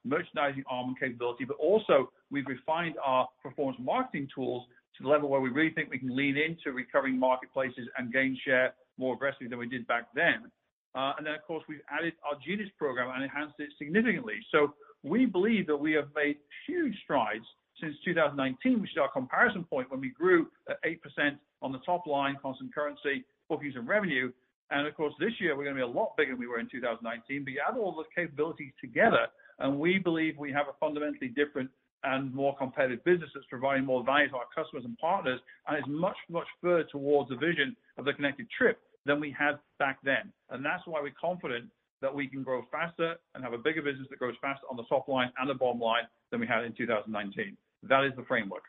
[0.05, 4.63] merchandising arm and capability, but also we've refined our performance marketing tools
[4.97, 8.37] to the level where we really think we can lean into recovering marketplaces and gain
[8.45, 10.51] share more aggressively than we did back then.
[10.95, 14.35] Uh, and then, of course, we've added our Genius program and enhanced it significantly.
[14.51, 16.37] So we believe that we have made
[16.67, 17.45] huge strides
[17.79, 22.07] since 2019, which is our comparison point when we grew at 8% on the top
[22.07, 24.31] line, constant currency, bookings and revenue.
[24.69, 26.59] And of course, this year we're going to be a lot bigger than we were
[26.59, 27.43] in 2019.
[27.43, 29.27] But you add all those capabilities together,
[29.59, 31.69] and we believe we have a fundamentally different
[32.03, 35.83] and more competitive business that's providing more value to our customers and partners, and is
[35.87, 40.31] much, much further towards the vision of the Connected Trip than we had back then.
[40.49, 41.65] And that's why we're confident
[42.01, 44.83] that we can grow faster and have a bigger business that grows faster on the
[44.83, 47.57] top line and the bottom line than we had in 2019.
[47.83, 48.63] That is the framework.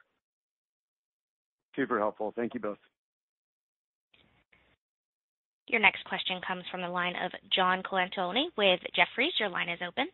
[1.76, 2.32] Super helpful.
[2.34, 2.78] Thank you both.
[5.68, 9.32] Your next question comes from the line of John Colantuoni with Jefferies.
[9.38, 10.06] Your line is open.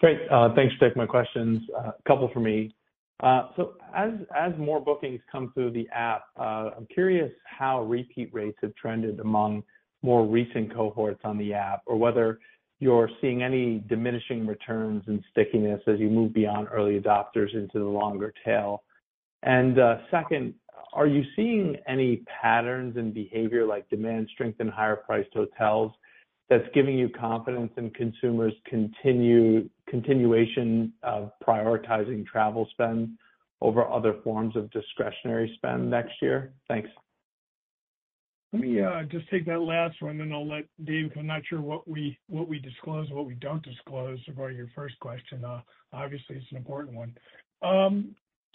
[0.00, 0.18] Great.
[0.30, 1.62] Uh, thanks for taking my questions.
[1.78, 2.74] Uh, a couple for me.
[3.22, 8.74] Uh, so as more bookings come through the app, I'm curious how repeat rates have
[8.74, 9.62] trended among
[10.02, 12.40] more recent cohorts on the app, or whether
[12.80, 17.84] you're seeing any diminishing returns and stickiness as you move beyond early adopters into the
[17.84, 18.82] longer tail.
[19.44, 19.78] And
[20.10, 20.54] second,
[20.92, 25.92] are you seeing any patterns in behavior like demand strength in higher priced hotels
[26.50, 33.10] that's giving you confidence in consumers' continue continuation of prioritizing travel spend
[33.62, 36.52] over other forms of discretionary spend next year?
[36.68, 36.90] Thanks.
[38.52, 41.10] Let me uh, just take that last one, then I'll let Dave.
[41.16, 45.42] I'm not sure what we disclose and what we don't disclose regarding your first question.
[45.42, 45.62] Uh,
[45.94, 47.14] obviously, it's an important one.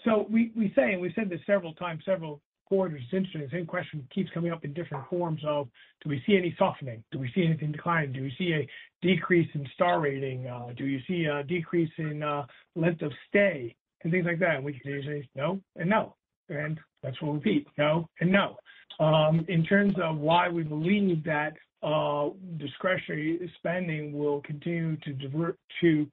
[0.03, 3.01] So we say, and we've said this several times, several quarters.
[3.05, 3.41] It's interesting.
[3.41, 5.69] The same question keeps coming up in different forms of,
[6.03, 7.03] do we see any softening?
[7.11, 8.11] Do we see anything declining?
[8.11, 8.67] Do we see a
[9.01, 10.47] decrease in star rating?
[10.47, 12.45] Uh, do you see a decrease in uh,
[12.75, 14.55] length of stay and things like that?
[14.55, 16.15] And we can say no and no.
[16.49, 18.57] And that's what we repeat, no and no.
[18.99, 25.57] Um, in terms of why we believe that uh, discretionary spending will continue to divert
[25.81, 26.07] to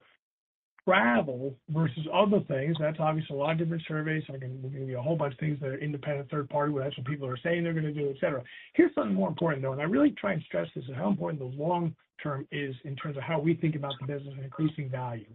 [0.85, 4.23] travel versus other things, that's obviously a lot of different surveys.
[4.29, 6.85] I can give you a whole bunch of things that are independent third party, where
[6.85, 8.43] that's what people are saying they're going to do, et cetera.
[8.75, 11.41] Here's something more important, though, and I really try and stress this is how important
[11.41, 14.89] the long term is in terms of how we think about the business and increasing
[14.89, 15.27] value.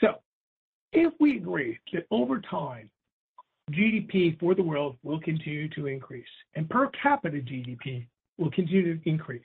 [0.00, 0.14] So
[0.92, 2.90] if we agree that over time,
[3.70, 8.06] GDP for the world will continue to increase and per capita GDP
[8.38, 9.42] will continue to increase,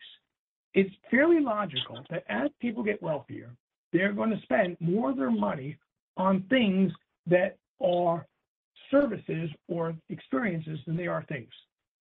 [0.74, 3.52] it's fairly logical that as people get wealthier,
[3.98, 5.76] they're going to spend more of their money
[6.18, 6.92] on things
[7.26, 8.26] that are
[8.92, 11.50] services or experiences than they are things.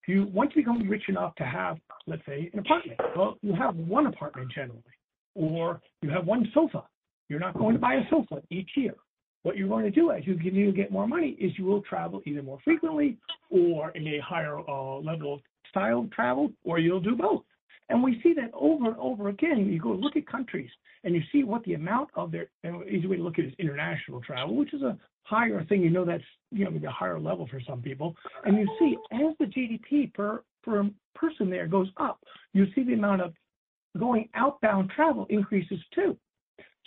[0.03, 3.55] If you once you become rich enough to have, let's say, an apartment, well, you
[3.55, 4.83] have one apartment generally,
[5.35, 6.85] or you have one sofa.
[7.29, 8.95] You're not going to buy a sofa each year.
[9.43, 11.83] What you're going to do as you continue to get more money is you will
[11.83, 13.17] travel either more frequently
[13.51, 15.41] or in a higher uh, level of
[15.71, 17.43] style of travel, or you'll do both.
[17.89, 19.71] And we see that over and over again.
[19.71, 20.71] You go look at countries
[21.05, 22.49] and you see what the amount of their,
[22.89, 25.83] easy way to look at is international travel, which is a higher thing.
[25.83, 28.15] You know that's you know maybe a higher level for some people.
[28.45, 32.21] And you see as the GDP per per person there goes up,
[32.53, 33.33] you see the amount of
[33.99, 36.17] going outbound travel increases too.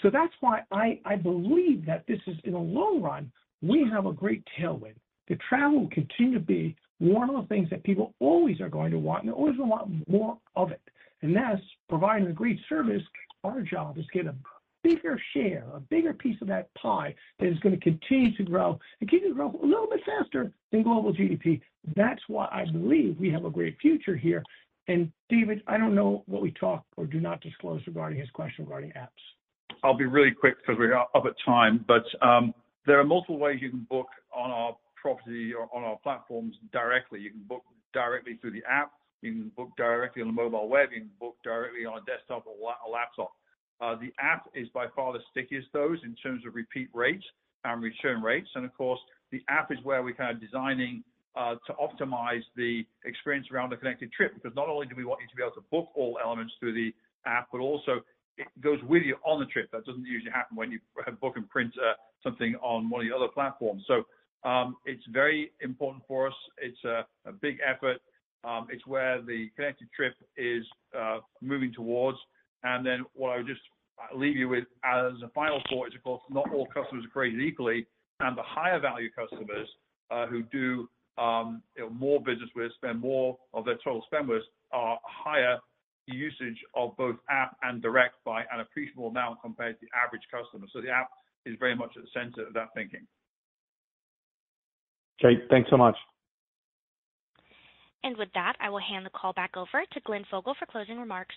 [0.02, 4.06] So that's why I, I believe that this is in the long run, we have
[4.06, 4.96] a great tailwind.
[5.28, 8.92] The travel will continue to be one of the things that people always are going
[8.92, 10.82] to want, and they always want more of it.
[11.22, 13.02] And that's providing a great service.
[13.44, 14.36] Our job is to get a
[14.84, 18.80] bigger share, a bigger piece of that pie that is going to continue to grow
[19.00, 21.62] and continue to grow a little bit faster than global GDP.
[21.96, 24.44] That's why I believe we have a great future here.
[24.88, 28.66] And David, I don't know what we talk or do not disclose regarding his question
[28.66, 29.08] regarding apps.
[29.84, 32.54] I'll be really quick because we're up at time, but um,
[32.86, 37.20] there are multiple ways you can book on our property on our platforms directly.
[37.20, 38.92] You can book directly through the app.
[39.22, 40.90] You can book directly on the mobile web.
[40.94, 43.32] You can book directly on a desktop or a laptop.
[43.82, 47.24] Uh, the app is by far the stickiest those in terms of repeat rates
[47.64, 48.50] and return rates.
[48.56, 49.00] And of course,
[49.32, 51.04] the app is where we're kind of designing
[51.36, 55.22] uh, to optimize the experience around the connected trip because not only do we want
[55.22, 56.94] you to be able to book all elements through the
[57.26, 58.02] app, but also
[58.38, 59.70] it goes with you on the trip.
[59.72, 60.80] That doesn't usually happen when you
[61.22, 61.94] book and print uh,
[62.24, 63.84] something on one of the other platforms.
[63.88, 64.04] So
[64.86, 66.34] it's very important for us.
[66.58, 67.06] It's a,
[67.42, 67.98] big effort.
[68.44, 70.64] Um, it's where the connected trip is
[70.98, 72.18] uh, moving towards.
[72.64, 73.62] And then what I would just
[74.16, 77.42] leave you with as a final thought is, of course, not all customers are created
[77.42, 77.86] equally,
[78.20, 79.68] and the higher value customers
[80.12, 81.62] uh, who do um,
[81.92, 85.58] more business with, us, spend more of their total spend with, us, are higher
[86.08, 90.66] usage of both app and direct by an appreciable amount compared to the average customer.
[90.74, 91.10] So the app
[91.46, 93.06] is very much at the center of that thinking.
[95.22, 95.40] Great.
[95.50, 95.96] Thanks so much.
[98.04, 101.00] And with that, I will hand the call back over to Glenn Fogel for closing
[101.00, 101.36] remarks.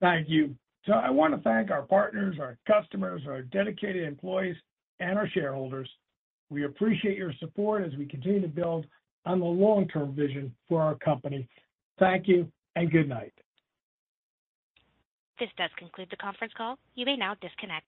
[0.00, 0.54] Thank you.
[0.86, 4.56] So I want to thank our partners, our customers, our dedicated employees,
[5.00, 5.88] and our shareholders.
[6.50, 8.86] We appreciate your support as we continue to build
[9.26, 11.48] on the long-term vision for our company.
[11.98, 13.32] Thank you and good night.
[15.40, 16.78] This does conclude the conference call.
[16.94, 17.82] You may now disconnect.